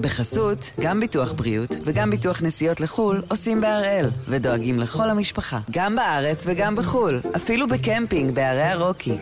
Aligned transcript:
בחסות, 0.00 0.70
גם 0.80 1.00
ביטוח 1.00 1.32
בריאות 1.32 1.76
וגם 1.84 2.10
ביטוח 2.10 2.42
נסיעות 2.42 2.80
לחו"ל 2.80 3.22
עושים 3.28 3.60
בהראל, 3.60 4.06
ודואגים 4.28 4.78
לכל 4.78 5.10
המשפחה, 5.10 5.58
גם 5.70 5.96
בארץ 5.96 6.44
וגם 6.46 6.76
בחו"ל, 6.76 7.20
אפילו 7.36 7.68
בקמפינג 7.68 8.34
בערי 8.34 8.62
הרוקי. 8.62 9.18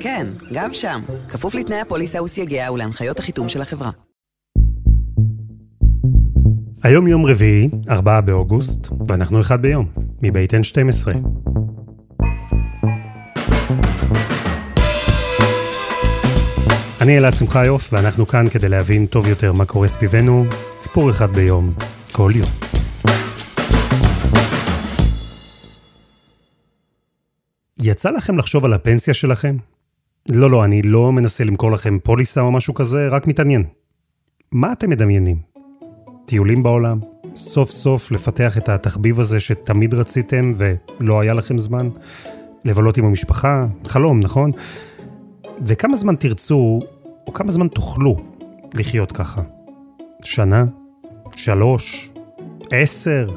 כן, 0.00 0.26
גם 0.52 0.74
שם, 0.74 1.00
כפוף 1.28 1.54
לתנאי 1.54 1.80
הפוליסה 1.80 2.22
וסייגיה 2.22 2.72
ולהנחיות 2.72 3.18
החיתום 3.18 3.48
של 3.48 3.62
החברה. 3.62 3.90
היום 6.82 7.08
יום 7.08 7.26
רביעי, 7.26 7.68
4 7.90 8.20
באוגוסט, 8.20 8.88
ואנחנו 9.08 9.40
אחד 9.40 9.62
ביום, 9.62 9.86
מבית 10.22 10.54
N12. 10.54 11.08
אני 17.08 17.18
אלעד 17.18 17.34
שמחיוף, 17.34 17.92
ואנחנו 17.92 18.26
כאן 18.26 18.48
כדי 18.48 18.68
להבין 18.68 19.06
טוב 19.06 19.26
יותר 19.26 19.52
מה 19.52 19.64
קורה 19.64 19.88
סביבנו, 19.88 20.44
סיפור 20.72 21.10
אחד 21.10 21.32
ביום, 21.32 21.72
כל 22.12 22.32
יום. 22.34 22.48
יצא 27.78 28.10
לכם 28.10 28.38
לחשוב 28.38 28.64
על 28.64 28.72
הפנסיה 28.72 29.14
שלכם? 29.14 29.56
לא, 30.30 30.50
לא, 30.50 30.64
אני 30.64 30.82
לא 30.82 31.12
מנסה 31.12 31.44
למכור 31.44 31.72
לכם 31.72 31.98
פוליסה 31.98 32.40
או 32.40 32.52
משהו 32.52 32.74
כזה, 32.74 33.08
רק 33.08 33.26
מתעניין. 33.26 33.64
מה 34.52 34.72
אתם 34.72 34.90
מדמיינים? 34.90 35.36
טיולים 36.26 36.62
בעולם? 36.62 36.98
סוף 37.36 37.70
סוף 37.70 38.10
לפתח 38.10 38.58
את 38.58 38.68
התחביב 38.68 39.20
הזה 39.20 39.40
שתמיד 39.40 39.94
רציתם 39.94 40.52
ולא 40.56 41.20
היה 41.20 41.34
לכם 41.34 41.58
זמן? 41.58 41.88
לבלות 42.64 42.98
עם 42.98 43.04
המשפחה? 43.04 43.66
חלום, 43.86 44.20
נכון? 44.20 44.50
וכמה 45.66 45.96
זמן 45.96 46.16
תרצו, 46.16 46.80
או 47.28 47.32
כמה 47.32 47.50
זמן 47.50 47.68
תוכלו 47.68 48.16
לחיות 48.74 49.12
ככה? 49.12 49.42
שנה? 50.24 50.64
שלוש? 51.36 52.10
עשר? 52.70 53.28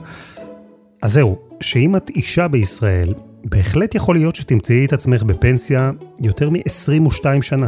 אז 1.01 1.13
זהו, 1.13 1.39
שאם 1.61 1.95
את 1.95 2.09
אישה 2.09 2.47
בישראל, 2.47 3.13
בהחלט 3.45 3.95
יכול 3.95 4.15
להיות 4.15 4.35
שתמצאי 4.35 4.85
את 4.85 4.93
עצמך 4.93 5.23
בפנסיה 5.23 5.91
יותר 6.21 6.49
מ-22 6.49 7.41
שנה. 7.41 7.67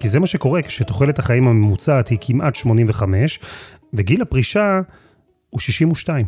כי 0.00 0.08
זה 0.08 0.20
מה 0.20 0.26
שקורה 0.26 0.62
כשתוחלת 0.62 1.18
החיים 1.18 1.48
הממוצעת 1.48 2.08
היא 2.08 2.18
כמעט 2.20 2.54
85, 2.54 3.40
וגיל 3.94 4.22
הפרישה 4.22 4.80
הוא 5.50 5.60
62. 5.60 6.26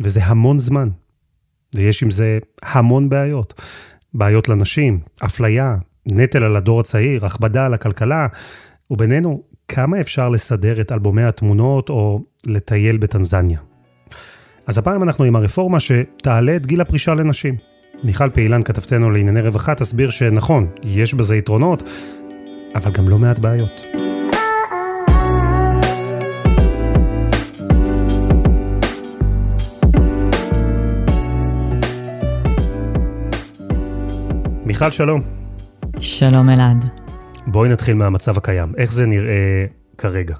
וזה 0.00 0.24
המון 0.24 0.58
זמן. 0.58 0.88
ויש 1.74 2.02
עם 2.02 2.10
זה 2.10 2.38
המון 2.62 3.08
בעיות. 3.08 3.62
בעיות 4.14 4.48
לנשים, 4.48 5.00
אפליה, 5.24 5.76
נטל 6.10 6.44
על 6.44 6.56
הדור 6.56 6.80
הצעיר, 6.80 7.26
הכבדה 7.26 7.66
על 7.66 7.74
הכלכלה, 7.74 8.26
ובינינו, 8.90 9.42
כמה 9.68 10.00
אפשר 10.00 10.28
לסדר 10.28 10.80
את 10.80 10.92
אלבומי 10.92 11.22
התמונות 11.22 11.88
או 11.88 12.18
לטייל 12.46 12.96
בטנזניה. 12.96 13.58
אז 14.66 14.78
הפעם 14.78 15.02
אנחנו 15.02 15.24
עם 15.24 15.36
הרפורמה 15.36 15.80
שתעלה 15.80 16.56
את 16.56 16.66
גיל 16.66 16.80
הפרישה 16.80 17.14
לנשים. 17.14 17.56
מיכל 18.04 18.30
פעילן, 18.30 18.62
כתבתנו 18.62 19.10
לענייני 19.10 19.40
רווחה, 19.40 19.74
תסביר 19.74 20.10
שנכון, 20.10 20.66
יש 20.82 21.14
בזה 21.14 21.36
יתרונות, 21.36 21.82
אבל 22.74 22.92
גם 22.92 23.08
לא 23.08 23.18
מעט 23.18 23.38
בעיות. 23.38 23.80
מיכל, 34.64 34.90
שלום. 34.90 35.37
שלום 36.00 36.50
אלעד. 36.50 36.84
בואי 37.46 37.68
נתחיל 37.68 37.94
מהמצב 37.94 38.36
הקיים. 38.36 38.72
איך 38.76 38.92
זה 38.92 39.06
נראה 39.06 39.66
כרגע? 39.98 40.36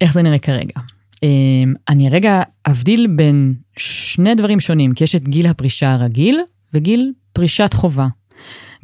איך 0.00 0.12
זה 0.12 0.22
נראה 0.22 0.38
כרגע? 0.38 0.80
אמ, 1.22 1.74
אני 1.88 2.10
רגע 2.10 2.42
אבדיל 2.66 3.06
בין 3.16 3.54
שני 3.76 4.34
דברים 4.34 4.60
שונים, 4.60 4.94
כי 4.94 5.04
יש 5.04 5.14
את 5.14 5.28
גיל 5.28 5.46
הפרישה 5.46 5.92
הרגיל 5.92 6.40
וגיל 6.72 7.12
פרישת 7.32 7.74
חובה. 7.74 8.06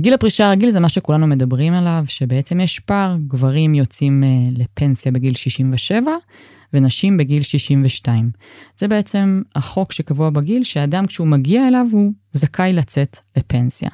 גיל 0.00 0.14
הפרישה 0.14 0.46
הרגיל 0.46 0.70
זה 0.70 0.80
מה 0.80 0.88
שכולנו 0.88 1.26
מדברים 1.26 1.72
עליו, 1.72 2.04
שבעצם 2.08 2.60
יש 2.60 2.80
פער, 2.80 3.16
גברים 3.26 3.74
יוצאים 3.74 4.24
אה, 4.24 4.28
לפנסיה 4.56 5.12
בגיל 5.12 5.34
67 5.34 6.10
ונשים 6.72 7.16
בגיל 7.16 7.42
62. 7.42 8.30
זה 8.76 8.88
בעצם 8.88 9.42
החוק 9.56 9.92
שקבוע 9.92 10.30
בגיל, 10.30 10.64
שאדם 10.64 11.06
כשהוא 11.06 11.26
מגיע 11.26 11.68
אליו 11.68 11.86
הוא 11.92 12.12
זכאי 12.32 12.72
לצאת 12.72 13.18
לפנסיה. 13.36 13.90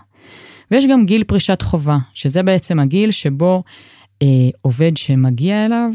ויש 0.70 0.86
גם 0.86 1.06
גיל 1.06 1.24
פרישת 1.24 1.62
חובה, 1.62 1.98
שזה 2.14 2.42
בעצם 2.42 2.80
הגיל 2.80 3.10
שבו 3.10 3.62
אה, 4.22 4.26
עובד 4.60 4.96
שמגיע 4.96 5.66
אליו, 5.66 5.90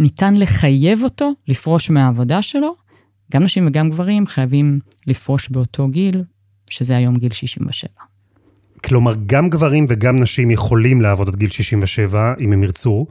ניתן 0.00 0.34
לחייב 0.36 1.02
אותו 1.02 1.32
לפרוש 1.48 1.90
מהעבודה 1.90 2.42
שלו. 2.42 2.74
גם 3.32 3.42
נשים 3.42 3.66
וגם 3.66 3.90
גברים 3.90 4.26
חייבים 4.26 4.78
לפרוש 5.06 5.48
באותו 5.48 5.88
גיל, 5.88 6.24
שזה 6.70 6.96
היום 6.96 7.16
גיל 7.16 7.32
67. 7.32 7.90
כלומר, 8.84 9.14
גם 9.26 9.50
גברים 9.50 9.86
וגם 9.88 10.16
נשים 10.16 10.50
יכולים 10.50 11.00
לעבוד 11.00 11.28
עד 11.28 11.36
גיל 11.36 11.50
67, 11.50 12.34
אם 12.40 12.52
הם 12.52 12.62
ירצו, 12.62 13.06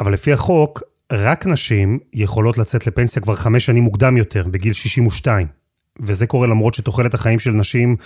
אבל 0.00 0.12
לפי 0.12 0.32
החוק, 0.32 0.82
רק 1.12 1.46
נשים 1.46 1.98
יכולות 2.14 2.58
לצאת 2.58 2.86
לפנסיה 2.86 3.22
כבר 3.22 3.34
חמש 3.34 3.66
שנים 3.66 3.82
מוקדם 3.82 4.16
יותר, 4.16 4.48
בגיל 4.48 4.72
62. 4.72 5.61
וזה 6.00 6.26
קורה 6.26 6.46
למרות 6.46 6.74
שתוחלת 6.74 7.14
החיים 7.14 7.38
של 7.38 7.50
נשים 7.50 7.96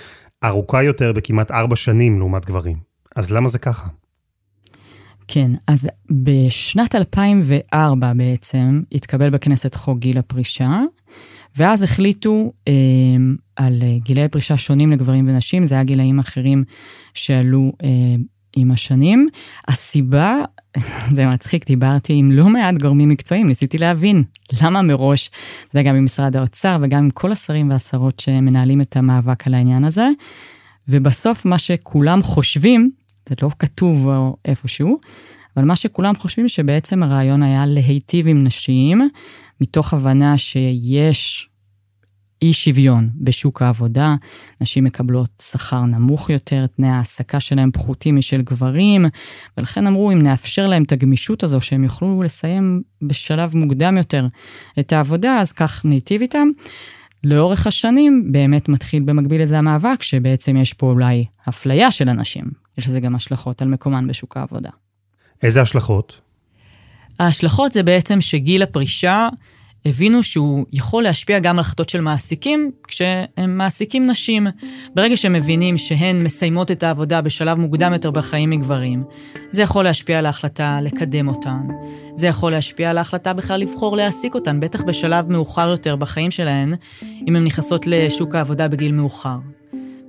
ארוכה 0.45 0.83
יותר 0.83 1.13
בכמעט 1.13 1.51
ארבע 1.51 1.77
שנים 1.77 2.19
לעומת 2.19 2.47
גברים. 2.47 2.77
אז 3.17 3.33
למה 3.33 3.49
זה 3.49 3.59
ככה? 3.59 3.89
כן, 5.29 5.51
אז 5.67 5.89
בשנת 6.11 6.95
2004 6.95 8.13
בעצם 8.15 8.83
התקבל 8.93 9.31
בכנסת 9.31 9.75
חוק 9.75 9.99
גיל 9.99 10.19
הפרישה, 10.19 10.81
ואז 11.57 11.83
החליטו 11.83 12.53
אה, 12.69 12.73
על 13.57 13.83
גילי 13.97 14.29
פרישה 14.29 14.57
שונים 14.57 14.93
לגברים 14.93 15.29
ונשים, 15.29 15.65
זה 15.65 15.75
היה 15.75 15.85
גילאים 15.85 16.19
אחרים 16.19 16.65
שעלו 17.15 17.73
אה, 17.83 17.89
עם 18.57 18.71
השנים. 18.71 19.29
הסיבה, 19.69 20.37
זה 21.15 21.27
מצחיק, 21.27 21.67
דיברתי 21.67 22.13
עם 22.15 22.33
לא 22.33 22.49
מעט 22.49 22.75
גורמים 22.75 23.09
מקצועיים, 23.09 23.47
ניסיתי 23.47 23.79
להבין 23.79 24.25
למה 24.63 24.83
מראש, 24.83 25.31
זה 25.73 25.83
גם 25.83 25.95
עם 25.95 26.05
משרד 26.05 26.37
האוצר 26.37 26.79
וגם 26.83 27.05
עם 27.05 27.11
כל 27.11 27.33
השרים 27.33 27.71
והשרות 27.71 28.21
שמנהלים 28.21 28.81
את 28.81 28.97
המאבק 28.97 29.47
על 29.47 29.55
העניין 29.55 29.85
הזה. 29.85 30.09
ובסוף 30.89 31.45
מה 31.45 31.59
שכולם 31.59 32.23
חושבים, 32.23 32.91
זה 33.29 33.35
לא 33.43 33.51
כתוב 33.59 34.09
איפשהו, 34.45 34.99
אבל 35.57 35.65
מה 35.65 35.77
שכולם 35.77 36.17
חושבים 36.17 36.49
שבעצם 36.49 37.03
הרעיון 37.03 37.43
היה 37.43 37.67
להיטיב 37.67 38.29
עם 38.29 38.45
נשים, 38.45 39.09
מתוך 39.61 39.95
הבנה 39.95 40.39
שיש 40.39 41.49
אי 42.43 42.53
שוויון 42.53 43.11
בשוק 43.17 43.63
העבודה, 43.63 44.15
נשים 44.61 44.85
מקבלות 44.85 45.43
שכר 45.43 45.85
נמוך 45.85 46.31
יותר, 46.31 46.67
תנאי 46.67 46.89
ההעסקה 46.89 47.41
שלהם 47.41 47.71
פחותים 47.71 48.17
משל 48.17 48.43
גברים, 48.43 49.07
ולכן 49.57 49.87
אמרו, 49.87 50.13
אם 50.13 50.23
נאפשר 50.23 50.67
להם 50.67 50.83
את 50.83 50.93
הגמישות 50.93 51.43
הזו, 51.43 51.61
שהם 51.61 51.85
יוכלו 51.85 52.23
לסיים 52.23 52.83
בשלב 53.03 53.57
מוקדם 53.57 53.97
יותר 53.97 54.27
את 54.79 54.93
העבודה, 54.93 55.39
אז 55.39 55.53
כך 55.53 55.85
ניטיב 55.85 56.21
איתם. 56.21 56.49
לאורך 57.25 57.67
השנים 57.67 58.33
באמת 58.33 58.69
מתחיל 58.69 59.03
במקביל 59.03 59.43
לזה 59.43 59.59
המאבק, 59.59 60.03
שבעצם 60.03 60.57
יש 60.57 60.73
פה 60.73 60.87
אולי 60.87 61.25
אפליה 61.49 61.91
של 61.91 62.09
אנשים. 62.09 62.45
יש 62.79 62.87
לזה 62.87 63.01
גם 63.01 63.15
השלכות 63.15 63.63
על 63.63 63.69
מקומן 63.69 64.07
בשוק 64.07 64.37
העבודה. 64.37 64.71
איזה 65.43 65.63
השלכות? 65.63 66.21
ההשלכות 67.21 67.73
זה 67.73 67.83
בעצם 67.83 68.21
שגיל 68.21 68.63
הפרישה 68.63 69.29
הבינו 69.87 70.23
שהוא 70.23 70.67
יכול 70.73 71.03
להשפיע 71.03 71.39
גם 71.39 71.55
על 71.55 71.61
החלטות 71.61 71.89
של 71.89 72.01
מעסיקים 72.01 72.71
כשהם 72.89 73.27
מעסיקים 73.59 74.07
נשים. 74.07 74.47
ברגע 74.95 75.17
שהם 75.17 75.33
מבינים 75.33 75.79
שהן 75.79 76.23
מסיימות 76.23 76.71
את 76.71 76.83
העבודה 76.83 77.21
בשלב 77.21 77.61
מוקדם 77.61 77.93
יותר 77.93 78.11
בחיים 78.11 78.51
מגברים, 78.51 79.05
זה 79.51 79.63
יכול 79.63 79.85
להשפיע 79.85 80.19
על 80.19 80.27
ההחלטה 80.27 80.79
לקדם 80.83 81.29
אותן. 81.29 81.67
זה 82.15 82.27
יכול 82.27 82.53
להשפיע 82.53 82.91
על 82.91 82.99
ההחלטה 82.99 83.33
בכלל 83.33 83.61
לבחור 83.61 83.97
להעסיק 83.97 84.35
אותן, 84.35 84.61
בטח 84.61 84.83
בשלב 84.83 85.33
מאוחר 85.33 85.69
יותר 85.69 85.97
בחיים 85.97 86.31
שלהן, 86.31 86.75
אם 87.29 87.37
הן 87.37 87.45
נכנסות 87.45 87.87
לשוק 87.87 88.35
העבודה 88.35 88.69
בגיל 88.69 88.93
מאוחר. 88.93 89.37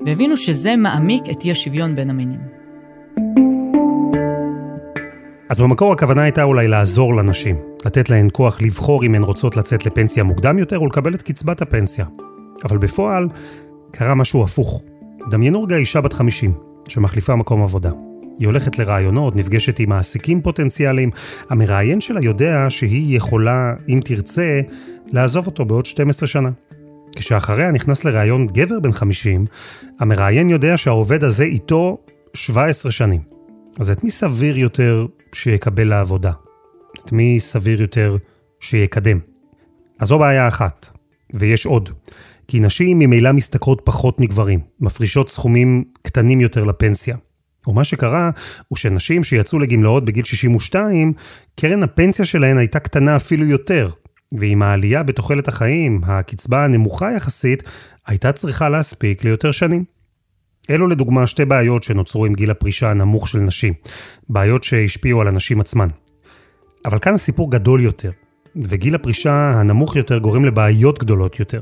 והבינו 0.05 0.37
שזה 0.37 0.75
מעמיק 0.75 1.23
את 1.31 1.43
אי 1.43 1.51
השוויון 1.51 1.95
בין 1.95 2.09
המינים. 2.09 2.39
אז 5.49 5.59
במקור 5.59 5.93
הכוונה 5.93 6.21
הייתה 6.21 6.43
אולי 6.43 6.67
לעזור 6.67 7.15
לנשים, 7.15 7.55
לתת 7.87 8.09
להן 8.09 8.27
כוח 8.31 8.61
לבחור 8.61 9.03
אם 9.03 9.15
הן 9.15 9.23
רוצות 9.23 9.57
לצאת 9.57 9.85
לפנסיה 9.85 10.23
מוקדם 10.23 10.59
יותר 10.59 10.81
ולקבל 10.81 11.13
את 11.13 11.21
קצבת 11.21 11.61
הפנסיה. 11.61 12.05
אבל 12.63 12.77
בפועל 12.77 13.27
קרה 13.91 14.15
משהו 14.15 14.43
הפוך. 14.43 14.83
דמיינו 15.29 15.63
רגע 15.63 15.75
אישה 15.75 16.01
בת 16.01 16.13
50, 16.13 16.53
שמחליפה 16.87 17.35
מקום 17.35 17.63
עבודה. 17.63 17.91
היא 18.39 18.47
הולכת 18.47 18.79
לרעיונות, 18.79 19.35
נפגשת 19.35 19.79
עם 19.79 19.89
מעסיקים 19.89 20.41
פוטנציאליים. 20.41 21.09
המראיין 21.49 22.01
שלה 22.01 22.21
יודע 22.21 22.65
שהיא 22.69 23.17
יכולה, 23.17 23.73
אם 23.89 23.99
תרצה, 24.05 24.61
לעזוב 25.11 25.47
אותו 25.47 25.65
בעוד 25.65 25.85
12 25.85 26.27
שנה. 26.27 26.49
כשאחריה 27.15 27.71
נכנס 27.71 28.05
לראיון 28.05 28.47
גבר 28.47 28.79
בן 28.79 28.91
50, 28.91 29.45
המראיין 29.99 30.49
יודע 30.49 30.77
שהעובד 30.77 31.23
הזה 31.23 31.43
איתו 31.43 31.97
17 32.33 32.91
שנים. 32.91 33.21
אז 33.79 33.91
את 33.91 34.03
מי 34.03 34.09
סביר 34.09 34.57
יותר 34.57 35.05
שיקבל 35.33 35.87
לעבודה? 35.87 36.31
את 37.07 37.11
מי 37.11 37.39
סביר 37.39 37.81
יותר 37.81 38.17
שיקדם. 38.59 39.19
אז 39.99 40.07
זו 40.07 40.19
בעיה 40.19 40.47
אחת, 40.47 40.89
ויש 41.33 41.65
עוד. 41.65 41.89
כי 42.47 42.59
נשים 42.59 42.99
ממילא 42.99 43.31
משתכרות 43.31 43.81
פחות 43.83 44.19
מגברים, 44.19 44.59
מפרישות 44.79 45.29
סכומים 45.29 45.83
קטנים 46.01 46.41
יותר 46.41 46.63
לפנסיה. 46.63 47.15
ומה 47.67 47.83
שקרה 47.83 48.29
הוא 48.67 48.77
שנשים 48.77 49.23
שיצאו 49.23 49.59
לגמלאות 49.59 50.05
בגיל 50.05 50.23
62, 50.25 51.13
קרן 51.55 51.83
הפנסיה 51.83 52.25
שלהן 52.25 52.57
הייתה 52.57 52.79
קטנה 52.79 53.15
אפילו 53.15 53.45
יותר. 53.45 53.89
ועם 54.31 54.61
העלייה 54.61 55.03
בתוחלת 55.03 55.47
החיים, 55.47 56.01
הקצבה 56.03 56.63
הנמוכה 56.63 57.11
יחסית, 57.11 57.63
הייתה 58.07 58.31
צריכה 58.31 58.69
להספיק 58.69 59.23
ליותר 59.23 59.51
שנים. 59.51 59.83
אלו 60.69 60.87
לדוגמה 60.87 61.27
שתי 61.27 61.45
בעיות 61.45 61.83
שנוצרו 61.83 62.25
עם 62.25 62.33
גיל 62.33 62.51
הפרישה 62.51 62.91
הנמוך 62.91 63.27
של 63.27 63.39
נשים. 63.39 63.73
בעיות 64.29 64.63
שהשפיעו 64.63 65.21
על 65.21 65.27
הנשים 65.27 65.59
עצמן. 65.59 65.87
אבל 66.87 66.99
כאן 66.99 67.13
הסיפור 67.13 67.51
גדול 67.51 67.81
יותר, 67.81 68.09
וגיל 68.55 68.95
הפרישה 68.95 69.31
הנמוך 69.31 69.95
יותר 69.95 70.17
גורם 70.17 70.45
לבעיות 70.45 70.99
גדולות 70.99 71.39
יותר. 71.39 71.59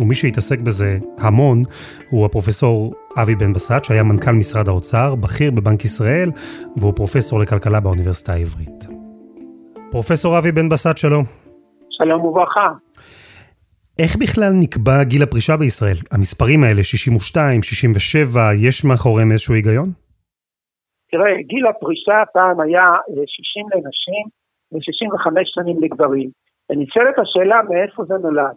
ומי 0.00 0.14
שהתעסק 0.14 0.58
בזה 0.58 0.98
המון 1.18 1.62
הוא 2.10 2.26
הפרופסור 2.26 2.94
אבי 3.22 3.34
בן 3.34 3.52
בסט, 3.52 3.84
שהיה 3.84 4.02
מנכ"ל 4.02 4.32
משרד 4.32 4.68
האוצר, 4.68 5.14
בכיר 5.14 5.50
בבנק 5.50 5.84
ישראל, 5.84 6.30
והוא 6.76 6.92
פרופסור 6.96 7.40
לכלכלה 7.40 7.80
באוניברסיטה 7.80 8.32
העברית. 8.32 8.84
פרופסור 9.90 10.38
אבי 10.38 10.52
בן 10.52 10.68
בסט, 10.68 10.96
שלום. 10.96 11.24
שלום 11.90 12.24
וברכה. 12.24 12.68
איך 13.98 14.16
בכלל 14.16 14.52
נקבע 14.60 15.04
גיל 15.04 15.22
הפרישה 15.22 15.56
בישראל? 15.56 15.96
המספרים 16.12 16.64
האלה, 16.64 16.82
62, 16.82 17.62
67, 17.62 18.40
יש 18.54 18.84
מאחוריהם 18.84 19.32
איזשהו 19.32 19.54
היגיון? 19.54 19.88
תראה, 21.10 21.42
גיל 21.46 21.66
הפרישה 21.66 22.18
פעם 22.32 22.60
היה 22.60 22.88
60 23.26 23.66
אה, 23.72 23.78
לנשים 23.78 24.37
ו-65 24.72 25.30
שנים 25.44 25.82
לגברים. 25.82 26.30
ונשאלת 26.70 27.18
השאלה 27.18 27.60
מאיפה 27.68 28.04
זה 28.04 28.14
נולד. 28.14 28.54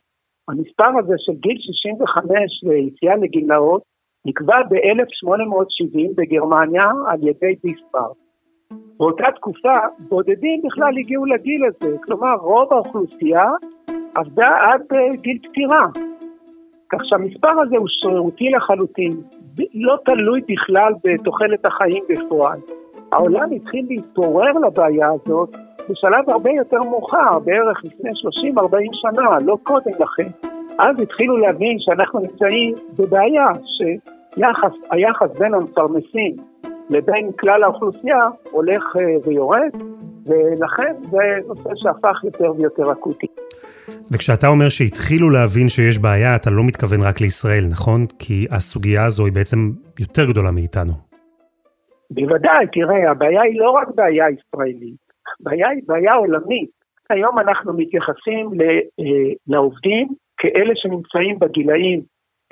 המספר 0.50 0.92
הזה 1.00 1.14
של 1.18 1.34
גיל 1.34 1.58
65 1.60 2.64
ויציאה 2.64 3.16
לגמלאות 3.16 3.82
נקבע 4.26 4.58
ב-1870 4.70 6.14
בגרמניה 6.16 6.90
על 7.08 7.20
ידי 7.28 7.56
ביספר. 7.64 8.12
באותה 8.98 9.24
תקופה 9.36 9.78
בודדים 10.00 10.62
בכלל 10.66 10.98
הגיעו 10.98 11.26
לגיל 11.26 11.62
הזה, 11.66 11.98
כלומר 12.04 12.36
רוב 12.36 12.74
האוכלוסייה 12.74 13.46
עבדה 14.16 14.50
עד 14.62 14.82
uh, 14.82 15.22
גיל 15.22 15.38
פטירה. 15.44 15.88
כך 16.90 17.00
שהמספר 17.04 17.62
הזה 17.62 17.78
הוא 17.78 17.88
שרירותי 17.90 18.50
לחלוטין, 18.50 19.12
לא 19.74 19.96
תלוי 20.06 20.42
בכלל 20.50 20.94
בתוחלת 21.04 21.66
החיים 21.66 22.04
בפועל. 22.10 22.60
העולם 23.12 23.52
התחיל 23.52 23.86
להתעורר 23.90 24.52
לבעיה 24.52 25.08
הזאת 25.12 25.56
בשלב 25.90 26.30
הרבה 26.30 26.50
יותר 26.50 26.80
מאוחר, 26.84 27.40
בערך 27.40 27.78
לפני 27.84 28.10
30-40 28.60 28.64
שנה, 28.94 29.40
לא 29.46 29.58
קודם 29.64 29.92
לכן. 30.00 30.30
אז 30.80 31.00
התחילו 31.00 31.38
להבין 31.38 31.78
שאנחנו 31.80 32.20
נמצאים 32.20 32.74
בבעיה, 32.98 33.48
שהיחס 33.66 35.40
בין 35.40 35.54
המפרנסים 35.54 36.36
לבין 36.90 37.32
כלל 37.40 37.64
האוכלוסייה 37.64 38.30
הולך 38.52 38.84
אה, 39.00 39.02
ויורד, 39.26 39.72
ולכן 40.26 40.94
זה 41.12 41.48
נושא 41.48 41.70
שהפך 41.76 42.24
יותר 42.24 42.52
ויותר 42.58 42.92
אקוטי. 42.92 43.28
וכשאתה 44.12 44.48
אומר 44.48 44.70
שהתחילו 44.70 45.30
להבין 45.30 45.70
שיש 45.70 46.00
בעיה, 46.00 46.36
אתה 46.36 46.50
לא 46.50 46.64
מתכוון 46.64 47.02
רק 47.02 47.22
לישראל, 47.22 47.64
נכון? 47.72 48.06
כי 48.20 48.48
הסוגיה 48.52 49.06
הזו 49.06 49.26
היא 49.26 49.34
בעצם 49.34 49.58
יותר 50.00 50.26
גדולה 50.26 50.52
מאיתנו. 50.52 50.94
בוודאי, 52.12 52.66
תראה, 52.74 53.12
הבעיה 53.12 53.42
היא 53.42 53.60
לא 53.60 53.70
רק 53.70 53.88
בעיה 53.96 54.26
ישראלית, 54.30 55.11
הבעיה 55.40 55.70
היא 55.70 55.84
בעיה 55.88 56.14
עולמית. 56.14 56.70
היום 57.10 57.40
אנחנו 57.40 57.74
מתייחסים 57.74 58.50
אה, 58.62 59.34
לעובדים 59.48 60.08
כאלה 60.38 60.74
שנמצאים 60.76 61.40
בגילאים 61.40 62.02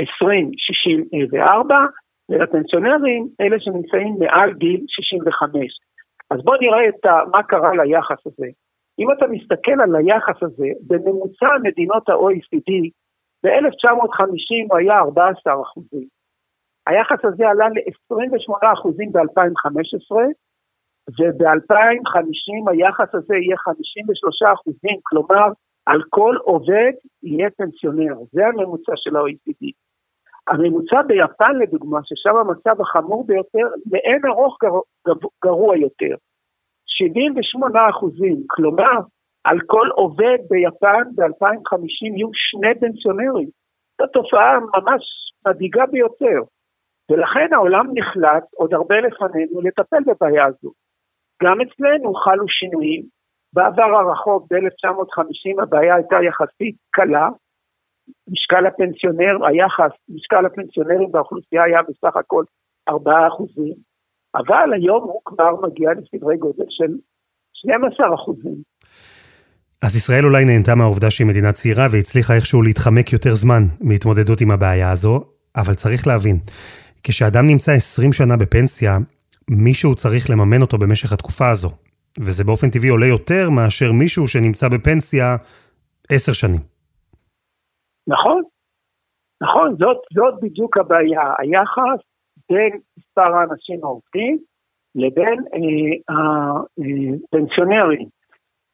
20-64, 0.01 0.05
ולפנסיונרים 2.29 3.27
אלה 3.41 3.59
שנמצאים 3.59 4.15
מעל 4.19 4.53
גיל 4.53 4.81
65. 4.87 5.79
אז 6.31 6.39
בואו 6.43 6.61
נראה 6.61 6.89
את 6.89 7.05
ה, 7.05 7.19
מה 7.31 7.43
קרה 7.43 7.71
ליחס 7.75 8.27
הזה. 8.27 8.47
אם 8.99 9.11
אתה 9.11 9.27
מסתכל 9.27 9.81
על 9.83 9.95
היחס 9.95 10.43
הזה, 10.43 10.67
בממוצע 10.87 11.47
מדינות 11.63 12.09
ה-OECD, 12.09 12.89
ב-1950 13.43 14.67
הוא 14.69 14.77
היה 14.77 14.99
14 14.99 15.61
אחוזים. 15.61 16.07
היחס 16.87 17.25
הזה 17.25 17.49
עלה 17.49 17.69
ל-28 17.69 18.73
אחוזים 18.73 19.11
ב-2015, 19.11 20.15
וב-2050 21.17 22.71
היחס 22.71 23.15
הזה 23.15 23.35
יהיה 23.35 23.57
53 23.57 24.41
אחוזים, 24.53 24.97
כלומר, 25.03 25.47
על 25.85 26.01
כל 26.09 26.35
עובד 26.43 26.91
יהיה 27.23 27.49
פנסיונר. 27.57 28.15
זה 28.31 28.47
הממוצע 28.47 28.91
של 28.95 29.15
ה-OECD. 29.15 29.71
הממוצע 30.47 31.01
ביפן 31.01 31.55
לדוגמה, 31.61 31.99
ששם 32.03 32.35
המצב 32.35 32.81
החמור 32.81 33.27
ביותר, 33.27 33.67
לאין 33.91 34.21
ארוך 34.25 34.57
גר, 34.63 35.13
גרוע 35.43 35.77
יותר. 35.77 36.15
78 36.85 37.89
אחוזים, 37.89 38.43
כלומר, 38.47 38.99
על 39.43 39.59
כל 39.65 39.87
עובד 39.95 40.37
ביפן 40.49 41.03
ב-2050 41.15 42.15
יהיו 42.15 42.29
שני 42.33 42.79
פנסיונרים. 42.79 43.49
זו 44.01 44.07
תופעה 44.07 44.59
ממש 44.59 45.03
מדאיגה 45.47 45.85
ביותר. 45.85 46.39
ולכן 47.11 47.53
העולם 47.53 47.85
נחלט 47.93 48.43
עוד 48.55 48.73
הרבה 48.73 48.95
לפנינו 48.95 49.61
לטפל 49.61 50.03
בבעיה 50.07 50.45
הזו. 50.45 50.71
גם 51.43 51.57
אצלנו 51.61 52.13
חלו 52.13 52.45
שינויים. 52.47 53.03
בעבר 53.53 53.83
הרחוק, 53.83 54.47
ב-1950, 54.51 55.63
הבעיה 55.63 55.95
הייתה 55.95 56.15
יחסית 56.29 56.75
קלה, 56.91 57.29
משקל 58.31 58.65
הפנסיונר, 58.65 59.45
היחס, 59.47 59.93
משקל 60.09 60.45
הפנסיונרים 60.45 61.11
באוכלוסייה 61.11 61.63
היה 61.63 61.79
בסך 61.81 62.15
הכל 62.15 62.43
4 62.89 63.27
אחוזים, 63.27 63.73
אבל 64.35 64.73
היום 64.73 65.03
הוא 65.03 65.21
כבר 65.25 65.51
מגיע 65.63 65.89
לסדרי 65.91 66.37
גודל 66.37 66.65
של 66.69 66.91
12 67.53 68.15
אחוזים. 68.15 68.55
אז 69.83 69.95
ישראל 69.95 70.25
אולי 70.25 70.45
נהנתה 70.45 70.75
מהעובדה 70.75 71.11
שהיא 71.11 71.27
מדינה 71.27 71.51
צעירה 71.51 71.85
והצליחה 71.91 72.33
איכשהו 72.35 72.61
להתחמק 72.61 73.13
יותר 73.13 73.33
זמן 73.33 73.61
מהתמודדות 73.81 74.41
עם 74.41 74.51
הבעיה 74.51 74.91
הזו, 74.91 75.19
אבל 75.55 75.73
צריך 75.73 76.07
להבין, 76.07 76.35
כשאדם 77.03 77.47
נמצא 77.47 77.71
20 77.71 78.13
שנה 78.13 78.37
בפנסיה, 78.37 78.97
מישהו 79.49 79.95
צריך 79.95 80.29
לממן 80.29 80.61
אותו 80.61 80.77
במשך 80.77 81.13
התקופה 81.13 81.49
הזו, 81.49 81.69
וזה 82.19 82.43
באופן 82.43 82.69
טבעי 82.69 82.89
עולה 82.89 83.05
יותר 83.05 83.49
מאשר 83.49 83.91
מישהו 83.91 84.27
שנמצא 84.27 84.67
בפנסיה 84.69 85.35
10 86.09 86.33
שנים. 86.33 86.61
נכון, 88.07 88.41
נכון, 89.43 89.75
זאת, 89.79 89.97
זאת 90.13 90.33
בדיוק 90.41 90.77
הבעיה, 90.77 91.33
היחס 91.39 91.99
בין 92.49 92.79
מספר 92.97 93.33
האנשים 93.35 93.79
העובדים 93.83 94.37
לבין 94.95 95.39
אה, 95.53 96.61
הפנסיונרים. 97.33 98.07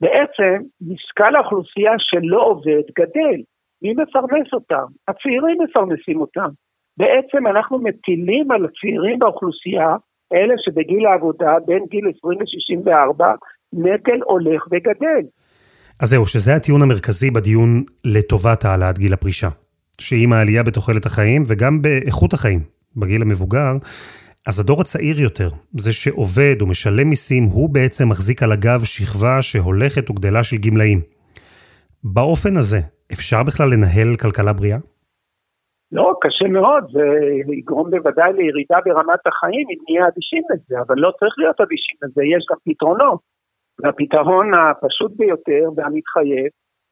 בעצם 0.01 0.63
משקל 0.81 1.35
האוכלוסייה 1.35 1.91
שלא 1.97 2.41
עובד 2.43 2.83
גדל. 2.99 3.41
מי 3.81 3.93
מפרנס 3.93 4.53
אותם? 4.53 4.85
הצעירים 5.07 5.57
מפרנסים 5.61 6.21
אותם. 6.21 6.49
בעצם 6.97 7.47
אנחנו 7.47 7.79
מטילים 7.79 8.51
על 8.51 8.65
הצעירים 8.65 9.19
באוכלוסייה, 9.19 9.95
אלה 10.33 10.53
שבגיל 10.57 11.05
העבודה 11.05 11.53
בין 11.65 11.83
גיל 11.91 12.05
20 12.17 12.39
ל-64, 12.41 13.23
נטל 13.73 14.19
הולך 14.23 14.63
וגדל. 14.71 15.27
אז 15.99 16.09
זהו, 16.09 16.25
שזה 16.25 16.55
הטיעון 16.55 16.81
המרכזי 16.81 17.31
בדיון 17.31 17.83
לטובת 18.05 18.65
העלאת 18.65 18.99
גיל 18.99 19.13
הפרישה. 19.13 19.49
שעם 20.01 20.33
העלייה 20.33 20.63
בתוחלת 20.63 21.05
החיים 21.05 21.43
וגם 21.47 21.81
באיכות 21.81 22.33
החיים 22.33 22.59
בגיל 22.95 23.21
המבוגר, 23.21 23.73
אז 24.47 24.59
הדור 24.59 24.81
הצעיר 24.81 25.21
יותר, 25.21 25.49
זה 25.77 25.91
שעובד 25.91 26.55
ומשלם 26.61 27.09
מיסים, 27.09 27.43
הוא 27.43 27.69
בעצם 27.69 28.09
מחזיק 28.09 28.43
על 28.43 28.51
הגב 28.51 28.83
שכבה 28.83 29.41
שהולכת 29.41 30.09
וגדלה 30.09 30.43
של 30.43 30.57
גמלאים. 30.57 31.01
באופן 32.03 32.57
הזה, 32.57 32.79
אפשר 33.13 33.43
בכלל 33.43 33.69
לנהל 33.69 34.15
כלכלה 34.15 34.53
בריאה? 34.53 34.77
לא, 35.91 36.13
קשה 36.21 36.47
מאוד, 36.47 36.83
זה 36.91 37.03
יגרום 37.53 37.89
בוודאי 37.91 38.33
לירידה 38.33 38.77
ברמת 38.85 39.27
החיים 39.27 39.65
אם 39.69 39.79
נהיה 39.89 40.07
אדישים 40.07 40.43
לזה, 40.49 40.75
אבל 40.87 40.95
לא 40.97 41.11
צריך 41.19 41.33
להיות 41.37 41.61
אדישים 41.61 41.97
לזה, 42.03 42.21
יש 42.23 42.45
גם 42.51 42.57
פתרונות. 42.65 43.19
והפתרון 43.79 44.53
הפשוט 44.53 45.11
ביותר 45.15 45.63
והמתחייב 45.75 46.47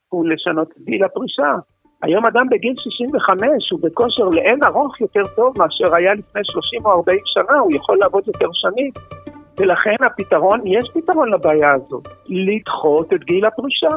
הוא 0.09 0.27
לשנות 0.27 0.71
את 0.71 0.81
גיל 0.81 1.03
הפרישה. 1.03 1.55
היום 2.03 2.25
אדם 2.25 2.49
בגיל 2.49 2.73
65 2.77 3.71
הוא 3.71 3.79
בכושר 3.83 4.23
לאין 4.23 4.63
ארוך 4.63 5.01
יותר 5.01 5.21
טוב 5.35 5.53
מאשר 5.57 5.95
היה 5.95 6.13
לפני 6.13 6.41
30 6.43 6.85
או 6.85 6.91
40 6.91 7.19
שנה, 7.25 7.59
הוא 7.59 7.71
יכול 7.75 7.97
לעבוד 7.97 8.23
יותר 8.27 8.49
שנים. 8.53 8.91
ולכן 9.59 9.95
הפתרון, 10.05 10.61
יש 10.65 10.91
פתרון 10.93 11.33
לבעיה 11.33 11.73
הזאת, 11.73 12.07
לדחות 12.29 13.13
את 13.13 13.23
גיל 13.23 13.45
הפרישה. 13.45 13.95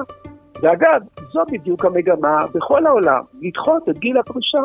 ואגב, 0.63 1.01
זו 1.33 1.41
בדיוק 1.53 1.85
המגמה 1.85 2.47
בכל 2.55 2.87
העולם, 2.87 3.23
לדחות 3.43 3.89
את 3.89 3.99
גיל 3.99 4.19
הפרישה. 4.19 4.63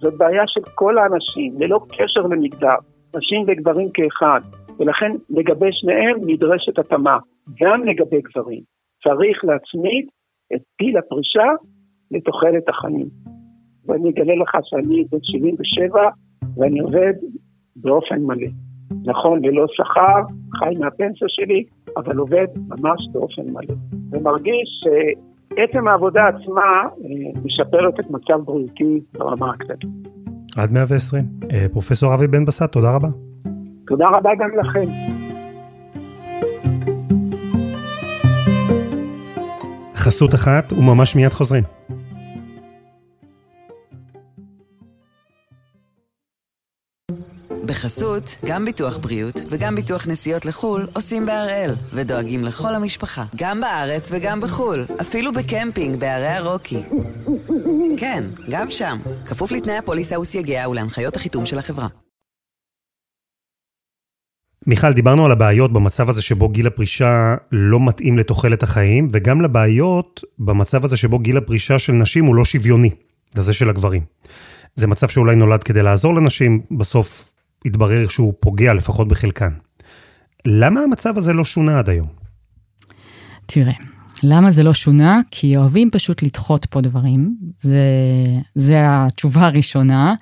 זאת 0.00 0.14
בעיה 0.16 0.42
של 0.46 0.60
כל 0.74 0.98
האנשים, 0.98 1.54
ללא 1.58 1.80
קשר 1.88 2.20
למגדר, 2.20 2.76
נשים 3.16 3.44
וגברים 3.48 3.88
כאחד, 3.94 4.40
ולכן 4.78 5.12
לגבי 5.30 5.68
שניהם 5.72 6.16
נדרשת 6.26 6.78
התאמה. 6.78 7.18
גם 7.60 7.84
לגבי 7.84 8.20
גברים. 8.20 8.62
צריך 9.02 9.44
להצמיד 9.44 10.06
את 10.54 10.60
גיל 10.80 10.98
הפרישה 10.98 11.48
לתוחלת 12.10 12.68
החיים. 12.68 13.08
ואני 13.86 14.10
אגלה 14.10 14.34
לך 14.34 14.50
שאני 14.62 15.04
בן 15.10 15.18
77 15.22 16.08
ואני 16.56 16.80
עובד 16.80 17.14
באופן 17.76 18.22
מלא. 18.22 18.48
נכון, 19.04 19.44
ללא 19.44 19.66
שכר, 19.68 20.22
חי 20.58 20.74
מהפנסיה 20.78 21.28
שלי, 21.28 21.64
אבל 21.96 22.16
עובד 22.16 22.46
ממש 22.68 23.08
באופן 23.12 23.42
מלא. 23.42 23.74
ומרגיש 24.10 24.68
שעצם 24.82 25.88
העבודה 25.88 26.28
עצמה 26.28 26.62
אה, 27.04 27.40
משפרת 27.44 28.00
את 28.00 28.10
מצב 28.10 28.44
בריאותי 28.44 29.00
ברמה 29.12 29.50
הכללית. 29.50 30.10
עד 30.56 30.72
120. 30.72 31.24
אה, 31.52 31.66
פרופסור 31.72 32.14
אבי 32.14 32.26
בן 32.26 32.44
בסט, 32.44 32.72
תודה 32.72 32.96
רבה. 32.96 33.08
תודה 33.86 34.08
רבה 34.08 34.30
גם 34.38 34.50
לכם. 34.58 34.90
חסות 39.94 40.34
אחת 40.34 40.72
וממש 40.72 41.16
מיד 41.16 41.28
חוזרים. 41.28 41.79
בחסות, 47.70 48.36
גם 48.46 48.64
ביטוח 48.64 48.98
בריאות 48.98 49.40
וגם 49.48 49.74
ביטוח 49.74 50.06
נסיעות 50.06 50.44
לחו"ל 50.44 50.86
עושים 50.94 51.26
בהראל, 51.26 51.70
ודואגים 51.94 52.44
לכל 52.44 52.74
המשפחה, 52.74 53.24
גם 53.36 53.60
בארץ 53.60 54.10
וגם 54.12 54.40
בחו"ל, 54.40 54.84
אפילו 55.00 55.32
בקמפינג 55.32 55.96
בערי 55.96 56.26
הרוקי. 56.26 56.82
כן, 57.98 58.24
גם 58.50 58.70
שם, 58.70 58.98
כפוף 59.26 59.52
לתנאי 59.52 59.76
הפוליסה 59.76 60.20
וסייגיה 60.20 60.68
ולהנחיות 60.68 61.16
החיתום 61.16 61.46
של 61.46 61.58
החברה. 61.58 61.88
מיכל, 64.66 64.92
דיברנו 64.92 65.24
על 65.24 65.32
הבעיות 65.32 65.72
במצב 65.72 66.08
הזה 66.08 66.22
שבו 66.22 66.48
גיל 66.48 66.66
הפרישה 66.66 67.34
לא 67.52 67.80
מתאים 67.80 68.18
לתוחלת 68.18 68.62
החיים, 68.62 69.08
וגם 69.12 69.40
לבעיות 69.40 70.24
במצב 70.38 70.84
הזה 70.84 70.96
שבו 70.96 71.18
גיל 71.18 71.36
הפרישה 71.36 71.78
של 71.78 71.92
נשים 71.92 72.24
הוא 72.24 72.34
לא 72.34 72.44
שוויוני, 72.44 72.90
לזה 73.36 73.52
של 73.52 73.70
הגברים. 73.70 74.02
זה 74.74 74.86
מצב 74.86 75.08
שאולי 75.08 75.36
נולד 75.36 75.62
כדי 75.62 75.82
לעזור 75.82 76.14
לנשים, 76.14 76.60
בסוף 76.70 77.32
התברר 77.64 78.08
שהוא 78.08 78.34
פוגע 78.40 78.74
לפחות 78.74 79.08
בחלקן. 79.08 79.52
למה 80.46 80.80
המצב 80.80 81.18
הזה 81.18 81.32
לא 81.32 81.44
שונה 81.44 81.78
עד 81.78 81.88
היום? 81.88 82.08
תראה, 83.46 83.72
למה 84.22 84.50
זה 84.50 84.62
לא 84.62 84.74
שונה? 84.74 85.18
כי 85.30 85.56
אוהבים 85.56 85.90
פשוט 85.92 86.22
לדחות 86.22 86.66
פה 86.66 86.80
דברים. 86.80 87.36
זה, 87.58 87.84
זה 88.54 88.76
התשובה 88.80 89.46
הראשונה. 89.46 90.14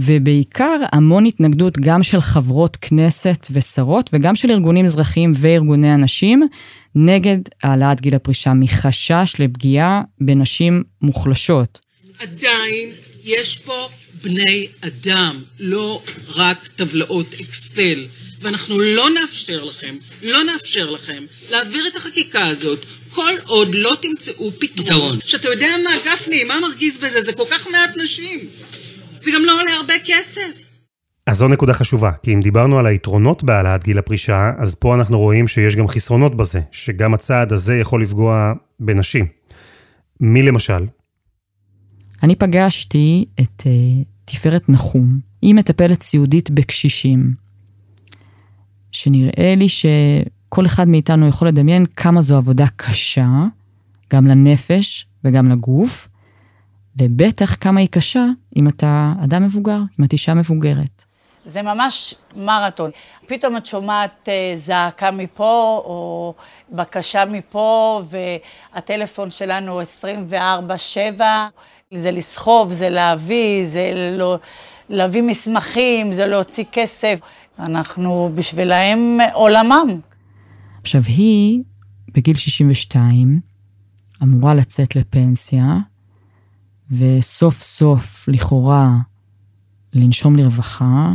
ובעיקר 0.00 0.80
המון 0.92 1.26
התנגדות 1.26 1.78
גם 1.80 2.02
של 2.02 2.20
חברות 2.20 2.76
כנסת 2.76 3.46
ושרות, 3.50 4.10
וגם 4.12 4.36
של 4.36 4.50
ארגונים 4.50 4.84
אזרחיים 4.84 5.32
וארגוני 5.36 5.90
הנשים, 5.90 6.42
נגד 6.94 7.38
העלאת 7.62 8.00
גיל 8.00 8.14
הפרישה, 8.14 8.52
מחשש 8.54 9.34
לפגיעה 9.38 10.02
בנשים 10.20 10.84
מוחלשות. 11.02 11.80
עדיין 12.20 12.90
יש 13.24 13.58
פה 13.58 13.88
בני 14.22 14.66
אדם, 14.80 15.42
לא 15.58 16.02
רק 16.34 16.68
טבלאות 16.76 17.34
אקסל. 17.40 18.06
ואנחנו 18.40 18.78
לא 18.78 19.08
נאפשר 19.20 19.64
לכם, 19.64 19.96
לא 20.22 20.44
נאפשר 20.44 20.90
לכם 20.90 21.24
להעביר 21.50 21.86
את 21.88 21.96
החקיקה 21.96 22.46
הזאת 22.46 22.84
כל 23.10 23.32
עוד 23.46 23.74
לא 23.74 23.96
תמצאו 24.00 24.52
פתרון. 24.58 25.18
שאתה 25.24 25.48
יודע 25.48 25.68
מה, 25.84 25.90
גפני, 26.04 26.44
מה 26.44 26.54
מרגיז 26.60 26.96
בזה? 26.96 27.22
זה 27.22 27.32
כל 27.32 27.44
כך 27.50 27.66
מעט 27.66 27.96
נשים. 27.96 28.40
זה 29.22 29.30
גם 29.30 29.44
לא 29.44 29.60
עולה 29.60 29.74
הרבה 29.74 29.94
כסף. 30.04 30.68
אז 31.26 31.36
זו 31.36 31.48
נקודה 31.48 31.72
חשובה, 31.72 32.10
כי 32.22 32.34
אם 32.34 32.40
דיברנו 32.40 32.78
על 32.78 32.86
היתרונות 32.86 33.42
בהעלאת 33.42 33.84
גיל 33.84 33.98
הפרישה, 33.98 34.50
אז 34.58 34.74
פה 34.74 34.94
אנחנו 34.94 35.18
רואים 35.18 35.48
שיש 35.48 35.76
גם 35.76 35.88
חסרונות 35.88 36.36
בזה, 36.36 36.60
שגם 36.72 37.14
הצעד 37.14 37.52
הזה 37.52 37.76
יכול 37.76 38.02
לפגוע 38.02 38.52
בנשים. 38.80 39.26
מי 40.20 40.42
למשל? 40.42 40.84
אני 42.22 42.36
פגשתי 42.36 43.24
את 43.40 43.60
uh, 43.60 43.64
תפארת 44.24 44.68
נחום. 44.68 45.20
היא 45.42 45.54
מטפלת 45.54 46.02
סיעודית 46.02 46.50
בקשישים, 46.50 47.34
שנראה 48.92 49.54
לי 49.56 49.68
שכל 49.68 50.66
אחד 50.66 50.88
מאיתנו 50.88 51.28
יכול 51.28 51.48
לדמיין 51.48 51.86
כמה 51.86 52.22
זו 52.22 52.36
עבודה 52.36 52.64
קשה, 52.76 53.28
גם 54.12 54.26
לנפש 54.26 55.06
וגם 55.24 55.48
לגוף, 55.48 56.08
ובטח 56.96 57.56
כמה 57.60 57.80
היא 57.80 57.88
קשה 57.88 58.24
אם 58.56 58.68
אתה 58.68 59.12
אדם 59.24 59.42
מבוגר, 59.42 59.80
אם 60.00 60.04
את 60.04 60.12
אישה 60.12 60.34
מבוגרת. 60.34 61.04
זה 61.44 61.62
ממש 61.62 62.14
מרתון. 62.36 62.90
פתאום 63.26 63.56
את 63.56 63.66
שומעת 63.66 64.28
אה, 64.28 64.52
זעקה 64.56 65.10
מפה, 65.10 65.82
או 65.84 66.34
בקשה 66.70 67.24
מפה, 67.24 68.02
והטלפון 68.74 69.30
שלנו 69.30 69.80
24-7. 71.20 71.20
זה 71.94 72.10
לסחוב, 72.10 72.72
זה 72.72 72.90
להביא, 72.90 73.64
זה 73.64 74.12
לא, 74.18 74.38
להביא 74.88 75.22
מסמכים, 75.22 76.12
זה 76.12 76.26
להוציא 76.26 76.64
כסף. 76.72 77.20
אנחנו 77.58 78.32
בשבילהם 78.34 79.18
עולמם. 79.32 80.00
עכשיו, 80.82 81.02
היא, 81.06 81.62
בגיל 82.14 82.36
62, 82.36 83.40
אמורה 84.22 84.54
לצאת 84.54 84.96
לפנסיה, 84.96 85.78
וסוף 86.90 87.62
סוף, 87.62 88.28
לכאורה, 88.28 88.90
לנשום 89.92 90.36
לרווחה, 90.36 91.12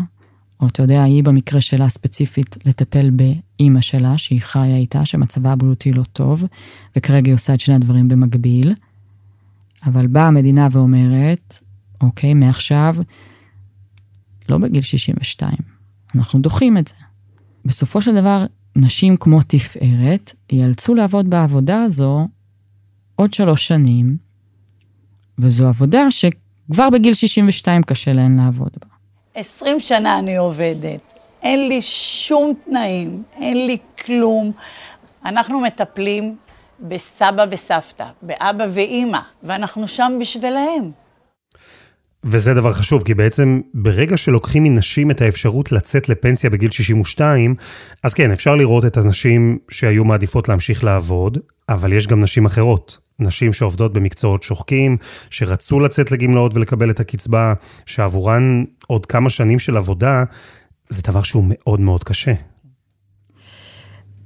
או 0.62 0.68
אתה 0.68 0.82
יודע, 0.82 1.04
היא 1.04 1.24
במקרה 1.24 1.62
שלה 1.62 1.90
ספציפית 1.90 2.58
לטפל 2.66 3.10
באימא 3.10 3.82
שלה, 3.82 4.18
שהיא 4.18 4.42
חיה 4.42 4.78
איתה, 4.78 5.06
שמצבה 5.06 5.52
הבריאותי 5.52 5.94
לא 5.94 6.04
טוב, 6.04 6.44
וכרגע 6.96 7.28
היא 7.28 7.36
עושה 7.36 7.54
את 7.54 7.60
שני 7.60 7.76
הדברים 7.76 8.08
במקביל. 8.08 8.74
אבל 9.86 10.08
באה 10.08 10.28
המדינה 10.28 10.68
ואומרת, 10.72 11.60
אוקיי, 12.02 12.34
מעכשיו, 12.34 12.96
לא 14.50 14.58
בגיל 14.58 14.82
62, 14.82 15.54
אנחנו 16.16 16.40
דוחים 16.40 16.78
את 16.78 16.88
זה. 16.88 16.96
בסופו 17.66 18.02
של 18.02 18.16
דבר, 18.16 18.46
נשים 18.76 19.18
כמו 19.18 19.40
תפארת 19.42 20.34
ייאלצו 20.52 20.96
לעבוד 20.96 21.30
בעבודה 21.30 21.82
הזו 21.82 22.28
עוד 23.16 23.34
שלוש 23.34 23.68
שנים, 23.68 24.18
וזו 25.40 25.68
עבודה 25.68 26.12
שכבר 26.12 26.90
בגיל 26.90 27.14
62 27.14 27.84
קשה 27.84 28.14
להן 28.14 28.38
לעבוד 28.38 28.72
בה. 28.82 28.88
20 29.36 29.80
שנה 29.80 30.20
אני 30.20 30.38
עובדת, 30.38 31.02
אין 31.44 31.68
לי 31.70 31.82
שום 31.82 32.54
תנאים, 32.66 33.24
אין 33.42 33.68
לי 33.68 33.78
כלום. 34.06 34.52
אנחנו 35.26 35.62
מטפלים 35.62 36.36
בסבא 36.80 37.46
וסבתא, 37.52 38.06
באבא 38.22 38.66
ואימא, 38.74 39.20
ואנחנו 39.44 39.88
שם 39.88 40.18
בשבילהם. 40.22 40.92
וזה 42.24 42.54
דבר 42.54 42.72
חשוב, 42.72 43.04
כי 43.04 43.14
בעצם 43.14 43.62
ברגע 43.74 44.18
שלוקחים 44.18 44.64
מנשים 44.64 45.12
את 45.12 45.22
האפשרות 45.22 45.72
לצאת 45.72 46.10
לפנסיה 46.10 46.50
בגיל 46.50 46.72
62, 46.72 47.56
אז 48.04 48.14
כן, 48.14 48.32
אפשר 48.32 48.56
לראות 48.56 48.86
את 48.86 48.98
הנשים 48.98 49.58
שהיו 49.70 50.06
מעדיפות 50.06 50.50
להמשיך 50.50 50.84
לעבוד, 50.84 51.38
אבל 51.70 51.94
יש 51.94 52.08
גם 52.08 52.22
נשים 52.22 52.46
אחרות. 52.46 52.98
נשים 53.20 53.54
שעובדות 53.54 53.94
במקצועות 53.94 54.44
שוחקים, 54.44 54.98
שרצו 55.30 55.80
לצאת 55.80 56.12
לגמלאות 56.12 56.52
ולקבל 56.56 56.90
את 56.90 57.00
הקצבה, 57.00 57.54
שעבורן 57.86 58.64
עוד 58.88 59.06
כמה 59.06 59.30
שנים 59.30 59.60
של 59.60 59.78
עבודה, 59.78 60.24
זה 60.90 61.02
דבר 61.02 61.24
שהוא 61.24 61.44
מאוד 61.48 61.82
מאוד 61.82 62.04
קשה. 62.04 62.34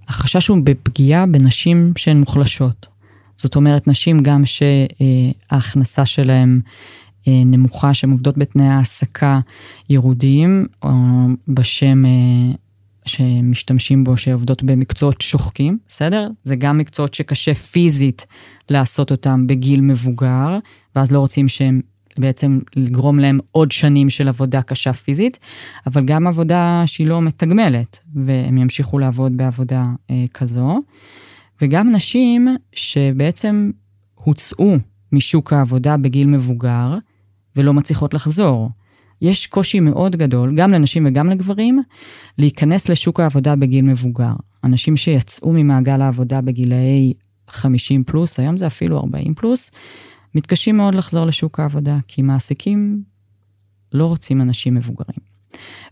החשש 0.08 0.48
הוא 0.48 0.58
בפגיעה 0.64 1.26
בנשים 1.26 1.94
שהן 1.98 2.20
מוחלשות. 2.20 2.88
זאת 3.38 3.56
אומרת, 3.56 3.88
נשים 3.88 4.20
גם 4.24 4.44
שההכנסה 4.46 6.06
שלהן 6.06 6.62
אה, 7.28 7.42
נמוכה, 7.46 7.94
שהן 7.94 8.12
עובדות 8.12 8.38
בתנאי 8.38 8.68
העסקה 8.68 9.40
ירודים, 9.90 10.66
או 10.84 10.90
בשם 11.48 12.06
אה, 12.06 12.56
שמשתמשים 13.06 14.04
בו, 14.04 14.18
שעובדות 14.18 14.64
במקצועות 14.64 15.22
שוחקים, 15.22 15.78
בסדר? 15.88 16.28
זה 16.44 16.56
גם 16.56 16.78
מקצועות 16.78 17.14
שקשה 17.14 17.54
פיזית 17.54 18.26
לעשות 18.70 19.12
אותם 19.12 19.48
בגיל 19.48 19.82
מבוגר, 19.82 20.58
ואז 20.96 21.12
לא 21.12 21.20
רוצים 21.20 21.48
שהם 21.48 21.82
בעצם 22.20 22.60
לגרום 22.76 23.20
להם 23.20 23.40
עוד 23.52 23.72
שנים 23.72 24.10
של 24.10 24.28
עבודה 24.28 24.62
קשה 24.62 24.94
פיזית, 24.94 25.40
אבל 25.88 26.06
גם 26.06 26.28
עבודה 26.28 26.84
שהיא 26.86 27.08
לא 27.08 27.22
מתגמלת, 27.22 28.00
והם 28.16 28.58
ימשיכו 28.58 29.00
לעבוד 29.00 29.38
בעבודה 29.38 29.86
אה, 30.10 30.26
כזו. 30.34 30.80
וגם 31.62 31.92
נשים 31.92 32.48
שבעצם 32.74 33.72
הוצאו 34.16 34.76
משוק 35.12 35.54
העבודה 35.54 35.98
בגיל 35.98 36.28
מבוגר, 36.28 36.98
ולא 37.56 37.74
מצליחות 37.74 38.14
לחזור. 38.14 38.70
יש 39.22 39.48
קושי 39.48 39.80
מאוד 39.80 40.16
גדול, 40.16 40.56
גם 40.56 40.72
לנשים 40.72 41.06
וגם 41.06 41.30
לגברים, 41.30 41.82
להיכנס 42.38 42.90
לשוק 42.90 43.20
העבודה 43.20 43.56
בגיל 43.56 43.86
מבוגר. 43.86 44.34
אנשים 44.64 44.98
שיצאו 44.98 45.54
ממעגל 45.54 46.02
העבודה 46.02 46.42
בגילאי 46.42 47.14
50 47.50 48.04
פלוס, 48.04 48.40
היום 48.40 48.58
זה 48.58 48.68
אפילו 48.68 48.98
40 48.98 49.34
פלוס, 49.34 49.72
מתקשים 50.38 50.78
מאוד 50.78 50.96
לחזור 50.96 51.26
לשוק 51.26 51.60
העבודה, 51.60 51.98
כי 52.08 52.22
מעסיקים 52.22 53.04
לא 53.94 54.06
רוצים 54.06 54.42
אנשים 54.42 54.76
מבוגרים. 54.76 55.20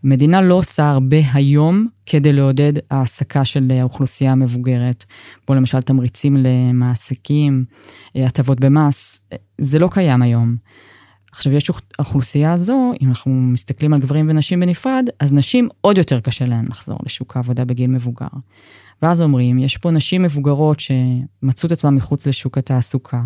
מדינה 0.03 0.41
לא 0.41 0.53
עושה 0.53 0.89
הרבה 0.89 1.17
היום 1.33 1.87
כדי 2.05 2.33
לעודד 2.33 2.73
העסקה 2.91 3.45
של 3.45 3.71
האוכלוסייה 3.79 4.31
המבוגרת. 4.31 5.05
פה 5.45 5.55
למשל 5.55 5.81
תמריצים 5.81 6.37
למעסיקים, 6.39 7.63
הטבות 8.15 8.59
במס, 8.59 9.21
זה 9.61 9.79
לא 9.79 9.89
קיים 9.91 10.21
היום. 10.21 10.55
עכשיו, 11.31 11.53
יש 11.53 11.71
האוכלוסייה 11.99 12.53
הזו, 12.53 12.91
אם 13.01 13.09
אנחנו 13.09 13.31
מסתכלים 13.31 13.93
על 13.93 13.99
גברים 13.99 14.29
ונשים 14.29 14.59
בנפרד, 14.59 15.05
אז 15.19 15.33
נשים 15.33 15.69
עוד 15.81 15.97
יותר 15.97 16.19
קשה 16.19 16.45
להן 16.45 16.65
לחזור 16.69 16.97
לשוק 17.05 17.35
העבודה 17.35 17.65
בגיל 17.65 17.89
מבוגר. 17.89 18.27
ואז 19.01 19.21
אומרים, 19.21 19.59
יש 19.59 19.77
פה 19.77 19.91
נשים 19.91 20.23
מבוגרות 20.23 20.79
שמצאו 20.79 21.67
את 21.67 21.71
עצמן 21.71 21.95
מחוץ 21.95 22.27
לשוק 22.27 22.57
התעסוקה, 22.57 23.21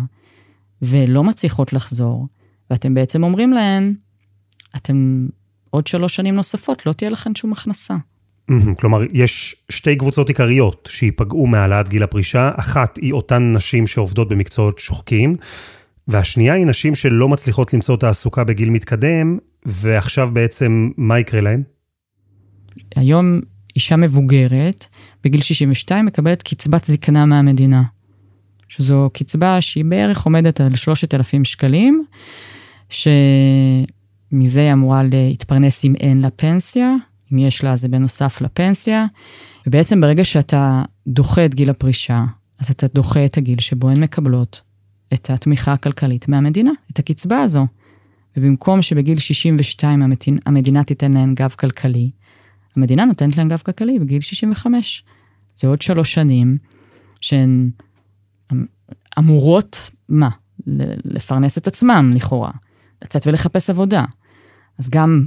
ולא 0.82 1.24
מצליחות 1.24 1.72
לחזור, 1.72 2.26
ואתם 2.70 2.94
בעצם 2.94 3.22
אומרים 3.22 3.52
להן, 3.52 3.94
אתם 4.76 5.26
עוד 5.70 5.86
שלוש 5.86 6.16
שנים 6.16 6.34
נוספות, 6.34 6.86
לא 6.86 6.92
תהיה 6.92 7.10
לכם 7.10 7.34
שום 7.34 7.52
הכנסה. 7.52 7.94
כלומר, 8.78 9.00
יש 9.12 9.56
שתי 9.68 9.96
קבוצות 9.96 10.28
עיקריות 10.28 10.88
שייפגעו 10.92 11.46
מהעלאת 11.46 11.88
גיל 11.88 12.02
הפרישה. 12.02 12.50
אחת 12.56 12.96
היא 12.96 13.12
אותן 13.12 13.52
נשים 13.56 13.86
שעובדות 13.86 14.28
במקצועות 14.28 14.78
שוחקים, 14.78 15.36
והשנייה 16.08 16.54
היא 16.54 16.66
נשים 16.66 16.94
שלא 16.94 17.28
מצליחות 17.28 17.74
למצוא 17.74 17.96
תעסוקה 17.96 18.44
בגיל 18.44 18.70
מתקדם, 18.70 19.38
ועכשיו 19.66 20.30
בעצם, 20.32 20.90
מה 20.96 21.18
יקרה 21.18 21.40
להן? 21.40 21.62
היום 22.96 23.40
אישה 23.76 23.96
מבוגרת, 23.96 24.86
בגיל 25.24 25.40
62, 25.40 26.06
מקבלת 26.06 26.42
קצבת 26.42 26.84
זקנה 26.84 27.26
מהמדינה. 27.26 27.82
שזו 28.70 29.10
קצבה 29.12 29.60
שהיא 29.60 29.84
בערך 29.84 30.24
עומדת 30.24 30.60
על 30.60 30.76
3,000 30.76 31.44
שקלים, 31.44 32.04
שמזה 32.88 34.60
היא 34.60 34.72
אמורה 34.72 35.02
להתפרנס 35.02 35.84
אם 35.84 35.94
אין 35.94 36.20
לה 36.20 36.30
פנסיה, 36.30 36.94
אם 37.32 37.38
יש 37.38 37.64
לה 37.64 37.76
זה 37.76 37.88
בנוסף 37.88 38.40
לפנסיה, 38.40 39.06
ובעצם 39.66 40.00
ברגע 40.00 40.24
שאתה 40.24 40.82
דוחה 41.06 41.44
את 41.44 41.54
גיל 41.54 41.70
הפרישה, 41.70 42.24
אז 42.58 42.70
אתה 42.70 42.86
דוחה 42.94 43.24
את 43.24 43.36
הגיל 43.36 43.58
שבו 43.58 43.90
הן 43.90 44.02
מקבלות 44.02 44.60
את 45.14 45.30
התמיכה 45.30 45.72
הכלכלית 45.72 46.28
מהמדינה, 46.28 46.72
את 46.92 46.98
הקצבה 46.98 47.40
הזו. 47.40 47.66
ובמקום 48.36 48.82
שבגיל 48.82 49.18
62 49.18 50.02
המדינה, 50.02 50.40
המדינה 50.46 50.84
תיתן 50.84 51.12
להן 51.12 51.34
גב 51.34 51.54
כלכלי, 51.58 52.10
המדינה 52.76 53.04
נותנת 53.04 53.36
להן 53.36 53.48
גב 53.48 53.58
כלכלי 53.58 53.98
בגיל 53.98 54.20
65. 54.20 55.04
זה 55.56 55.68
עוד 55.68 55.82
שלוש 55.82 56.14
שנים 56.14 56.56
שהן 57.20 57.70
אמורות, 59.18 59.90
מה? 60.08 60.28
לפרנס 61.04 61.58
את 61.58 61.66
עצמם 61.66 62.12
לכאורה, 62.14 62.50
לצאת 63.04 63.26
ולחפש 63.26 63.70
עבודה. 63.70 64.04
אז 64.78 64.90
גם, 64.90 65.26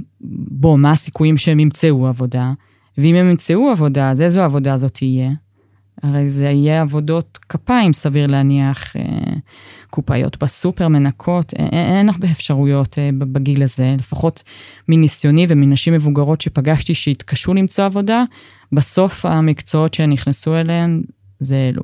בוא, 0.50 0.78
מה 0.78 0.92
הסיכויים 0.92 1.36
שהם 1.36 1.60
ימצאו 1.60 2.06
עבודה? 2.06 2.52
ואם 2.98 3.14
הם 3.14 3.30
ימצאו 3.30 3.70
עבודה, 3.70 4.10
אז 4.10 4.22
איזו 4.22 4.42
עבודה 4.42 4.76
זאת 4.76 4.94
תהיה? 4.94 5.30
הרי 6.02 6.28
זה 6.28 6.44
יהיה 6.44 6.82
עבודות 6.82 7.38
כפיים, 7.48 7.92
סביר 7.92 8.26
להניח, 8.26 8.96
אה, 8.96 9.02
קופאיות 9.90 10.42
בסופר, 10.42 10.88
מנקות, 10.88 11.54
אין, 11.54 11.68
אין 11.72 12.08
הרבה 12.08 12.30
אפשרויות 12.30 12.98
אה, 12.98 13.10
בגיל 13.18 13.62
הזה, 13.62 13.94
לפחות 13.98 14.42
מניסיוני 14.88 15.46
ומנשים 15.48 15.94
מבוגרות 15.94 16.40
שפגשתי 16.40 16.94
שהתקשו 16.94 17.54
למצוא 17.54 17.84
עבודה, 17.84 18.24
בסוף 18.72 19.26
המקצועות 19.26 19.94
שנכנסו 19.94 20.56
אליהן 20.56 21.02
זה 21.40 21.56
אלו. 21.68 21.82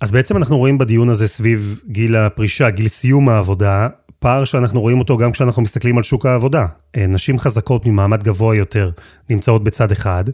אז 0.00 0.12
בעצם 0.12 0.36
אנחנו 0.36 0.58
רואים 0.58 0.78
בדיון 0.78 1.08
הזה 1.08 1.28
סביב 1.28 1.80
גיל 1.88 2.16
הפרישה, 2.16 2.70
גיל 2.70 2.88
סיום 2.88 3.28
העבודה, 3.28 3.88
פער 4.18 4.44
שאנחנו 4.44 4.80
רואים 4.80 4.98
אותו 4.98 5.16
גם 5.16 5.32
כשאנחנו 5.32 5.62
מסתכלים 5.62 5.96
על 5.96 6.02
שוק 6.02 6.26
העבודה. 6.26 6.66
אה, 6.96 7.06
נשים 7.06 7.38
חזקות 7.38 7.86
ממעמד 7.86 8.22
גבוה 8.22 8.56
יותר 8.56 8.90
נמצאות 9.30 9.64
בצד 9.64 9.92
אחד, 9.92 10.24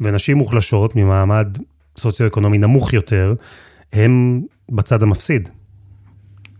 ונשים 0.00 0.36
מוחלשות 0.36 0.96
ממעמד 0.96 1.58
סוציו-אקונומי 1.98 2.58
נמוך 2.58 2.92
יותר, 2.92 3.34
הם 3.92 4.42
בצד 4.70 5.02
המפסיד. 5.02 5.48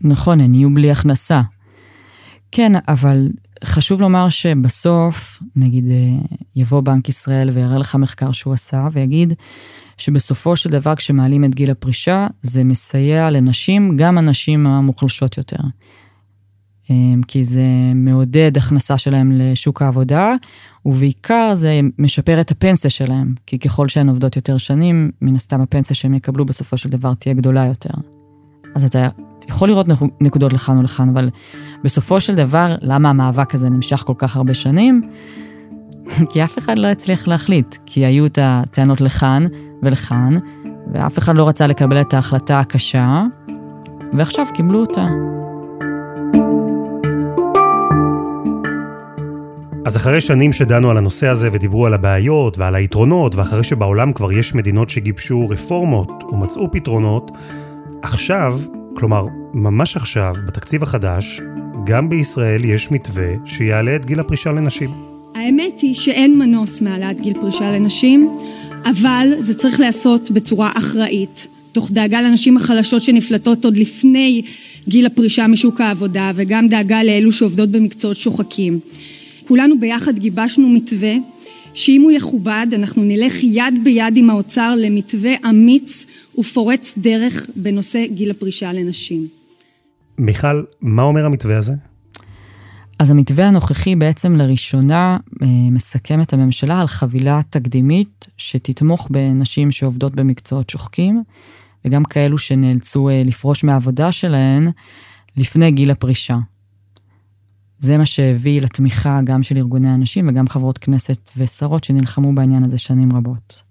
נכון, 0.00 0.40
הן 0.40 0.54
יהיו 0.54 0.74
בלי 0.74 0.90
הכנסה. 0.90 1.40
כן, 2.52 2.72
אבל 2.88 3.28
חשוב 3.64 4.00
לומר 4.00 4.28
שבסוף, 4.28 5.42
נגיד, 5.56 5.84
אה, 5.90 6.36
יבוא 6.56 6.80
בנק 6.80 7.08
ישראל 7.08 7.50
ויראה 7.50 7.78
לך 7.78 7.94
מחקר 7.94 8.32
שהוא 8.32 8.54
עשה, 8.54 8.88
ויגיד 8.92 9.34
שבסופו 9.96 10.56
של 10.56 10.70
דבר, 10.70 10.94
כשמעלים 10.94 11.44
את 11.44 11.54
גיל 11.54 11.70
הפרישה, 11.70 12.26
זה 12.42 12.64
מסייע 12.64 13.30
לנשים, 13.30 13.96
גם 13.96 14.18
הנשים 14.18 14.66
המוחלשות 14.66 15.38
יותר. 15.38 15.58
אמ, 16.90 17.20
כי 17.28 17.44
זה 17.44 17.62
מעודד 17.94 18.56
הכנסה 18.56 18.98
שלהם 18.98 19.32
לשוק 19.32 19.82
העבודה, 19.82 20.34
ובעיקר 20.86 21.54
זה 21.54 21.80
משפר 21.98 22.40
את 22.40 22.50
הפנסיה 22.50 22.90
שלהם, 22.90 23.34
כי 23.46 23.58
ככל 23.58 23.88
שהן 23.88 24.08
עובדות 24.08 24.36
יותר 24.36 24.58
שנים, 24.58 25.10
מן 25.22 25.36
הסתם 25.36 25.60
הפנסיה 25.60 25.96
שהם 25.96 26.14
יקבלו 26.14 26.44
בסופו 26.44 26.76
של 26.76 26.88
דבר 26.88 27.14
תהיה 27.14 27.34
גדולה 27.34 27.66
יותר. 27.66 27.94
אז 28.74 28.84
אתה 28.84 29.08
יכול 29.48 29.68
לראות 29.68 29.86
נקודות 30.20 30.52
לכאן 30.52 30.78
ולכאן, 30.78 31.08
אבל 31.08 31.30
בסופו 31.84 32.20
של 32.20 32.34
דבר, 32.34 32.76
למה 32.82 33.10
המאבק 33.10 33.54
הזה 33.54 33.70
נמשך 33.70 34.02
כל 34.06 34.14
כך 34.18 34.36
הרבה 34.36 34.54
שנים? 34.54 35.10
כי 36.30 36.44
אף 36.44 36.58
אחד 36.58 36.78
לא 36.78 36.86
הצליח 36.86 37.28
להחליט, 37.28 37.76
כי 37.86 38.04
היו 38.06 38.26
את 38.26 38.38
הטענות 38.42 39.00
לכאן 39.00 39.46
ולכאן, 39.82 40.38
ואף 40.92 41.18
אחד 41.18 41.36
לא 41.36 41.48
רצה 41.48 41.66
לקבל 41.66 42.00
את 42.00 42.14
ההחלטה 42.14 42.60
הקשה, 42.60 43.22
ועכשיו 44.12 44.46
קיבלו 44.54 44.80
אותה. 44.80 45.08
אז 49.84 49.96
אחרי 49.96 50.20
שנים 50.20 50.52
שדנו 50.52 50.90
על 50.90 50.96
הנושא 50.96 51.28
הזה 51.28 51.48
ודיברו 51.52 51.86
על 51.86 51.94
הבעיות 51.94 52.58
ועל 52.58 52.74
היתרונות, 52.74 53.34
ואחרי 53.34 53.64
שבעולם 53.64 54.12
כבר 54.12 54.32
יש 54.32 54.54
מדינות 54.54 54.90
שגיבשו 54.90 55.48
רפורמות 55.48 56.10
ומצאו 56.32 56.72
פתרונות, 56.72 57.30
עכשיו, 58.02 58.58
כלומר, 58.96 59.26
ממש 59.54 59.96
עכשיו, 59.96 60.34
בתקציב 60.46 60.82
החדש, 60.82 61.40
גם 61.84 62.08
בישראל 62.08 62.64
יש 62.64 62.90
מתווה 62.90 63.28
שיעלה 63.44 63.96
את 63.96 64.06
גיל 64.06 64.20
הפרישה 64.20 64.52
לנשים. 64.52 65.09
האמת 65.40 65.80
היא 65.80 65.94
שאין 65.94 66.38
מנוס 66.38 66.80
מהעלאת 66.80 67.20
גיל 67.20 67.34
פרישה 67.34 67.70
לנשים, 67.72 68.36
אבל 68.84 69.32
זה 69.40 69.54
צריך 69.54 69.80
להיעשות 69.80 70.30
בצורה 70.30 70.72
אחראית, 70.74 71.46
תוך 71.72 71.90
דאגה 71.90 72.22
לנשים 72.22 72.56
החלשות 72.56 73.02
שנפלטות 73.02 73.64
עוד 73.64 73.76
לפני 73.76 74.42
גיל 74.88 75.06
הפרישה 75.06 75.46
משוק 75.46 75.80
העבודה, 75.80 76.30
וגם 76.34 76.68
דאגה 76.68 77.02
לאלו 77.02 77.32
שעובדות 77.32 77.68
במקצועות 77.70 78.16
שוחקים. 78.16 78.80
כולנו 79.48 79.80
ביחד 79.80 80.18
גיבשנו 80.18 80.68
מתווה 80.68 81.14
שאם 81.74 82.02
הוא 82.02 82.10
יכובד 82.10 82.66
אנחנו 82.72 83.02
נלך 83.04 83.34
יד 83.42 83.74
ביד 83.84 84.16
עם 84.16 84.30
האוצר 84.30 84.74
למתווה 84.76 85.32
אמיץ 85.50 86.06
ופורץ 86.38 86.94
דרך 86.98 87.46
בנושא 87.56 88.06
גיל 88.06 88.30
הפרישה 88.30 88.72
לנשים. 88.72 89.26
מיכל, 90.18 90.62
מה 90.80 91.02
אומר 91.02 91.24
המתווה 91.24 91.58
הזה? 91.58 91.89
אז 93.00 93.10
המתווה 93.10 93.48
הנוכחי 93.48 93.96
בעצם 93.96 94.36
לראשונה 94.36 95.16
אה, 95.42 95.46
מסכם 95.70 96.22
את 96.22 96.32
הממשלה 96.32 96.80
על 96.80 96.86
חבילה 96.86 97.40
תקדימית 97.50 98.26
שתתמוך 98.36 99.08
בנשים 99.10 99.70
שעובדות 99.70 100.14
במקצועות 100.14 100.70
שוחקים, 100.70 101.22
וגם 101.84 102.04
כאלו 102.04 102.38
שנאלצו 102.38 103.08
אה, 103.08 103.22
לפרוש 103.24 103.64
מהעבודה 103.64 104.12
שלהן 104.12 104.68
לפני 105.36 105.70
גיל 105.70 105.90
הפרישה. 105.90 106.36
זה 107.78 107.98
מה 107.98 108.06
שהביא 108.06 108.60
לתמיכה 108.60 109.20
גם 109.24 109.42
של 109.42 109.56
ארגוני 109.56 109.88
הנשים 109.88 110.28
וגם 110.28 110.48
חברות 110.48 110.78
כנסת 110.78 111.30
ושרות 111.36 111.84
שנלחמו 111.84 112.34
בעניין 112.34 112.64
הזה 112.64 112.78
שנים 112.78 113.12
רבות. 113.12 113.62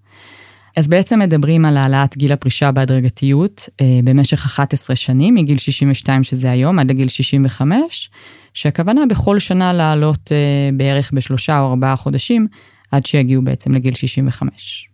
אז 0.80 0.88
בעצם 0.88 1.20
מדברים 1.20 1.66
על 1.66 1.78
העלאת 1.78 2.18
גיל 2.18 2.34
הפרישה 2.34 2.72
בהדרגתיות 2.72 3.70
אה, 3.82 4.00
במשך 4.04 4.46
11 4.46 4.96
שנים, 4.96 5.36
מגיל 5.36 5.58
62 5.58 6.24
שזה 6.24 6.52
היום 6.52 6.80
עד 6.80 6.90
לגיל 6.90 7.08
65, 7.08 8.10
שהכוונה 8.54 9.06
בכל 9.10 9.40
שנה 9.40 9.74
לעלות 9.74 10.32
אה, 10.32 10.70
בערך 10.74 11.12
בשלושה 11.14 11.60
או 11.60 11.70
ארבעה 11.70 11.96
חודשים, 11.96 12.48
עד 12.92 13.06
שיגיעו 13.06 13.44
בעצם 13.44 13.72
לגיל 13.72 13.96
65. 13.96 14.90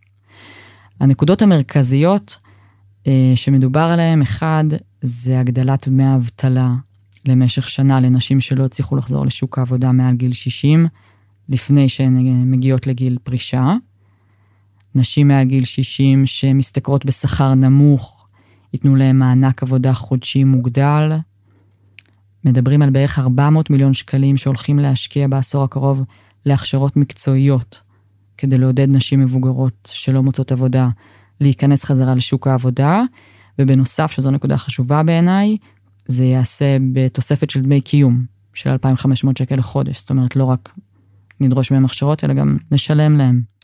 הנקודות 1.00 1.42
המרכזיות 1.42 2.36
אה, 3.06 3.32
שמדובר 3.34 3.88
עליהן, 3.92 4.22
אחד, 4.22 4.64
זה 5.00 5.40
הגדלת 5.40 5.88
דמי 5.88 6.04
האבטלה 6.04 6.70
למשך 7.28 7.68
שנה 7.68 8.00
לנשים 8.00 8.40
שלא 8.40 8.64
הצליחו 8.64 8.96
לחזור 8.96 9.26
לשוק 9.26 9.58
העבודה 9.58 9.92
מעל 9.92 10.14
גיל 10.14 10.32
60, 10.32 10.86
לפני 11.48 11.88
שהן 11.88 12.16
אה, 12.16 12.44
מגיעות 12.44 12.86
לגיל 12.86 13.18
פרישה. 13.22 13.74
נשים 14.96 15.28
מעל 15.28 15.44
גיל 15.44 15.64
60 15.64 16.26
שמשתכרות 16.26 17.04
בשכר 17.04 17.54
נמוך, 17.54 18.26
ייתנו 18.72 18.96
להן 18.96 19.16
מענק 19.16 19.62
עבודה 19.62 19.92
חודשי 19.92 20.44
מוגדל. 20.44 21.12
מדברים 22.44 22.82
על 22.82 22.90
בערך 22.90 23.18
400 23.18 23.70
מיליון 23.70 23.92
שקלים 23.92 24.36
שהולכים 24.36 24.78
להשקיע 24.78 25.28
בעשור 25.28 25.64
הקרוב 25.64 26.04
להכשרות 26.46 26.96
מקצועיות, 26.96 27.80
כדי 28.38 28.58
לעודד 28.58 28.88
נשים 28.88 29.20
מבוגרות 29.20 29.90
שלא 29.92 30.22
מוצאות 30.22 30.52
עבודה 30.52 30.88
להיכנס 31.40 31.84
חזרה 31.84 32.14
לשוק 32.14 32.46
העבודה. 32.46 33.02
ובנוסף, 33.58 34.10
שזו 34.10 34.30
נקודה 34.30 34.56
חשובה 34.56 35.02
בעיניי, 35.02 35.56
זה 36.06 36.24
ייעשה 36.24 36.76
בתוספת 36.92 37.50
של 37.50 37.62
דמי 37.62 37.80
קיום 37.80 38.24
של 38.54 38.70
2,500 38.70 39.36
שקל 39.36 39.56
לחודש, 39.56 40.00
זאת 40.00 40.10
אומרת 40.10 40.36
לא 40.36 40.44
רק 40.44 40.72
נדרוש 41.40 41.72
מהם 41.72 41.84
הכשרות, 41.84 42.24
אלא 42.24 42.34
גם 42.34 42.56
נשלם 42.70 43.16
להם. 43.16 43.55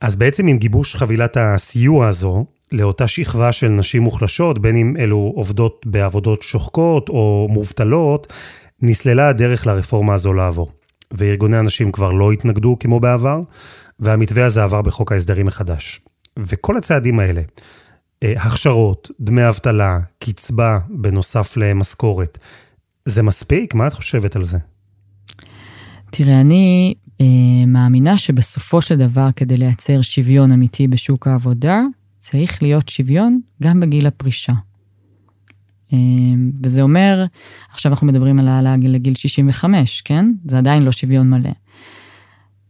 אז 0.00 0.16
בעצם 0.16 0.46
עם 0.46 0.58
גיבוש 0.58 0.96
חבילת 0.96 1.36
הסיוע 1.40 2.08
הזו, 2.08 2.44
לאותה 2.72 3.06
שכבה 3.06 3.52
של 3.52 3.68
נשים 3.68 4.02
מוחלשות, 4.02 4.58
בין 4.58 4.76
אם 4.76 4.96
אלו 4.98 5.32
עובדות 5.36 5.86
בעבודות 5.86 6.42
שוחקות 6.42 7.08
או 7.08 7.46
מובטלות, 7.50 8.32
נסללה 8.82 9.28
הדרך 9.28 9.66
לרפורמה 9.66 10.14
הזו 10.14 10.32
לעבור. 10.32 10.72
וארגוני 11.12 11.56
הנשים 11.56 11.92
כבר 11.92 12.12
לא 12.12 12.32
התנגדו 12.32 12.76
כמו 12.80 13.00
בעבר, 13.00 13.40
והמתווה 14.00 14.44
הזה 14.44 14.62
עבר 14.62 14.82
בחוק 14.82 15.12
ההסדרים 15.12 15.46
מחדש. 15.46 16.00
וכל 16.38 16.76
הצעדים 16.76 17.18
האלה, 17.18 17.42
אה, 18.22 18.32
הכשרות, 18.36 19.10
דמי 19.20 19.48
אבטלה, 19.48 19.98
קצבה 20.18 20.78
בנוסף 20.88 21.56
למשכורת, 21.56 22.38
זה 23.04 23.22
מספיק? 23.22 23.74
מה 23.74 23.86
את 23.86 23.92
חושבת 23.92 24.36
על 24.36 24.44
זה? 24.44 24.58
תראה, 26.10 26.40
אני 26.40 26.94
מאמינה 27.66 28.18
שבסופו 28.18 28.82
של 28.82 28.96
דבר, 28.96 29.28
כדי 29.36 29.56
לייצר 29.56 30.00
שוויון 30.02 30.52
אמיתי 30.52 30.88
בשוק 30.88 31.26
העבודה, 31.26 31.80
צריך 32.18 32.62
להיות 32.62 32.88
שוויון 32.88 33.40
גם 33.62 33.80
בגיל 33.80 34.06
הפרישה. 34.06 34.52
אה, 35.92 35.98
וזה 36.62 36.82
אומר, 36.82 37.24
עכשיו 37.70 37.92
אנחנו 37.92 38.06
מדברים 38.06 38.38
על 38.38 38.48
העלאה 38.48 38.76
לגיל 38.82 39.14
65, 39.14 40.00
כן? 40.00 40.32
זה 40.44 40.58
עדיין 40.58 40.82
לא 40.82 40.92
שוויון 40.92 41.30
מלא. 41.30 41.50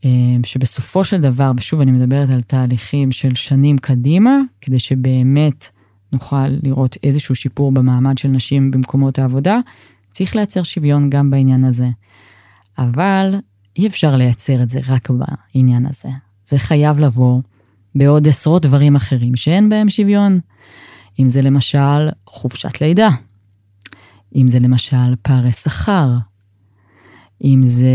אה, 0.05 0.11
שבסופו 0.45 1.05
של 1.05 1.21
דבר, 1.21 1.53
ושוב 1.57 1.81
אני 1.81 1.91
מדברת 1.91 2.31
על 2.31 2.41
תהליכים 2.41 3.13
של 3.13 3.35
שנים 3.35 3.79
קדימה, 3.79 4.41
כדי 4.61 4.79
שבאמת 4.79 5.69
נוכל 6.13 6.49
לראות 6.63 6.97
איזשהו 7.03 7.35
שיפור 7.35 7.73
במעמד 7.73 8.19
של 8.19 8.29
נשים 8.29 8.71
במקומות 8.71 9.19
העבודה, 9.19 9.59
צריך 10.11 10.37
לייצר 10.37 10.63
שוויון 10.63 11.11
גם 11.11 11.31
בעניין 11.31 11.65
הזה. 11.65 11.89
אבל 12.79 13.35
אי 13.79 13.87
אפשר 13.87 14.17
לייצר 14.17 14.63
את 14.63 14.71
זה 14.71 14.81
רק 14.89 15.09
בעניין 15.11 15.87
הזה. 15.87 16.09
זה 16.47 16.59
חייב 16.59 16.99
לבוא 16.99 17.41
בעוד 17.95 18.29
עשרות 18.29 18.63
דברים 18.63 18.97
אחרים 18.97 19.37
שאין 19.37 19.69
בהם 19.69 19.89
שוויון. 19.89 20.41
אם 21.19 21.29
זה 21.29 21.43
למשל 21.43 22.09
חופשת 22.27 22.81
לידה, 22.81 23.09
אם 24.37 24.49
זה 24.49 24.59
למשל 24.59 25.17
פערי 25.23 25.53
שכר, 25.53 26.09
אם 27.45 27.61
זה 27.63 27.91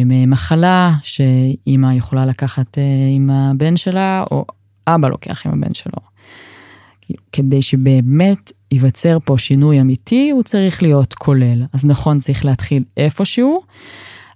ימי 0.00 0.26
מחלה 0.26 0.94
שאימא 1.02 1.94
יכולה 1.94 2.26
לקחת 2.26 2.78
אה, 2.78 2.82
עם 3.14 3.30
הבן 3.30 3.76
שלה, 3.76 4.24
או 4.30 4.44
אבא 4.86 5.08
לוקח 5.08 5.46
עם 5.46 5.52
הבן 5.52 5.74
שלו. 5.74 5.98
כדי 7.32 7.62
שבאמת 7.62 8.52
ייווצר 8.72 9.18
פה 9.24 9.38
שינוי 9.38 9.80
אמיתי, 9.80 10.30
הוא 10.30 10.42
צריך 10.42 10.82
להיות 10.82 11.14
כולל. 11.14 11.62
אז 11.72 11.84
נכון, 11.84 12.18
צריך 12.18 12.44
להתחיל 12.44 12.84
איפשהו, 12.96 13.60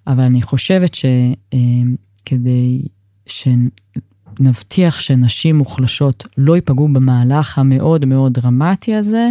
אבל 0.08 0.24
אני 0.24 0.42
חושבת 0.42 0.94
שכדי 0.94 2.82
אה, 2.82 2.88
שנבטיח 3.26 5.00
שנשים 5.00 5.58
מוחלשות 5.58 6.26
לא 6.38 6.56
ייפגעו 6.56 6.88
במהלך 6.88 7.58
המאוד 7.58 8.04
מאוד 8.04 8.32
דרמטי 8.32 8.94
הזה, 8.94 9.30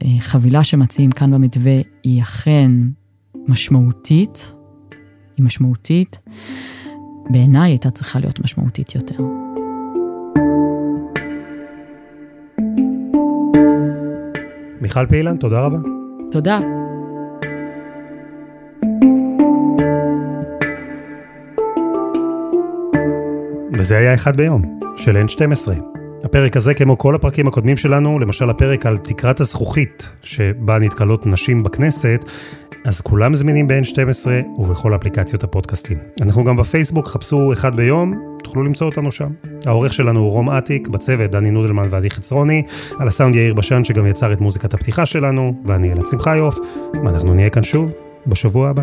החבילה 0.00 0.64
שמציעים 0.64 1.10
כאן 1.10 1.30
במתווה 1.30 1.76
היא 2.02 2.22
אכן 2.22 2.70
משמעותית, 3.48 4.54
היא 5.36 5.46
משמעותית. 5.46 6.18
בעיניי 7.30 7.70
הייתה 7.70 7.90
צריכה 7.90 8.18
להיות 8.18 8.40
משמעותית 8.40 8.94
יותר. 8.94 9.16
מיכל 14.80 15.06
פעילן, 15.06 15.36
תודה 15.36 15.60
רבה. 15.60 15.78
תודה. 16.30 16.77
וזה 23.78 23.96
היה 23.96 24.14
אחד 24.14 24.36
ביום, 24.36 24.62
של 24.96 25.16
N12. 25.16 25.72
הפרק 26.24 26.56
הזה, 26.56 26.74
כמו 26.74 26.98
כל 26.98 27.14
הפרקים 27.14 27.46
הקודמים 27.46 27.76
שלנו, 27.76 28.18
למשל 28.18 28.50
הפרק 28.50 28.86
על 28.86 28.96
תקרת 28.96 29.40
הזכוכית, 29.40 30.08
שבה 30.22 30.78
נתקלות 30.78 31.26
נשים 31.26 31.62
בכנסת, 31.62 32.24
אז 32.84 33.00
כולם 33.00 33.34
זמינים 33.34 33.68
ב-N12 33.68 34.26
ובכל 34.58 34.94
אפליקציות 34.94 35.44
הפודקאסטים. 35.44 35.98
אנחנו 36.22 36.44
גם 36.44 36.56
בפייסבוק, 36.56 37.08
חפשו 37.08 37.52
אחד 37.52 37.76
ביום, 37.76 38.36
תוכלו 38.44 38.62
למצוא 38.62 38.86
אותנו 38.86 39.12
שם. 39.12 39.28
העורך 39.66 39.92
שלנו 39.92 40.20
הוא 40.20 40.30
רום 40.30 40.50
אטיק, 40.50 40.88
בצוות 40.88 41.30
דני 41.30 41.50
נודלמן 41.50 41.88
ועדי 41.90 42.10
חצרוני, 42.10 42.62
על 42.98 43.08
הסאונד 43.08 43.34
יאיר 43.34 43.54
בשן 43.54 43.84
שגם 43.84 44.06
יצר 44.06 44.32
את 44.32 44.40
מוזיקת 44.40 44.74
הפתיחה 44.74 45.06
שלנו, 45.06 45.54
ואני 45.66 45.92
אלעד 45.92 46.06
שמחיוף, 46.06 46.58
ואנחנו 47.04 47.34
נהיה 47.34 47.50
כאן 47.50 47.62
שוב 47.62 47.92
בשבוע 48.26 48.70
הבא. 48.70 48.82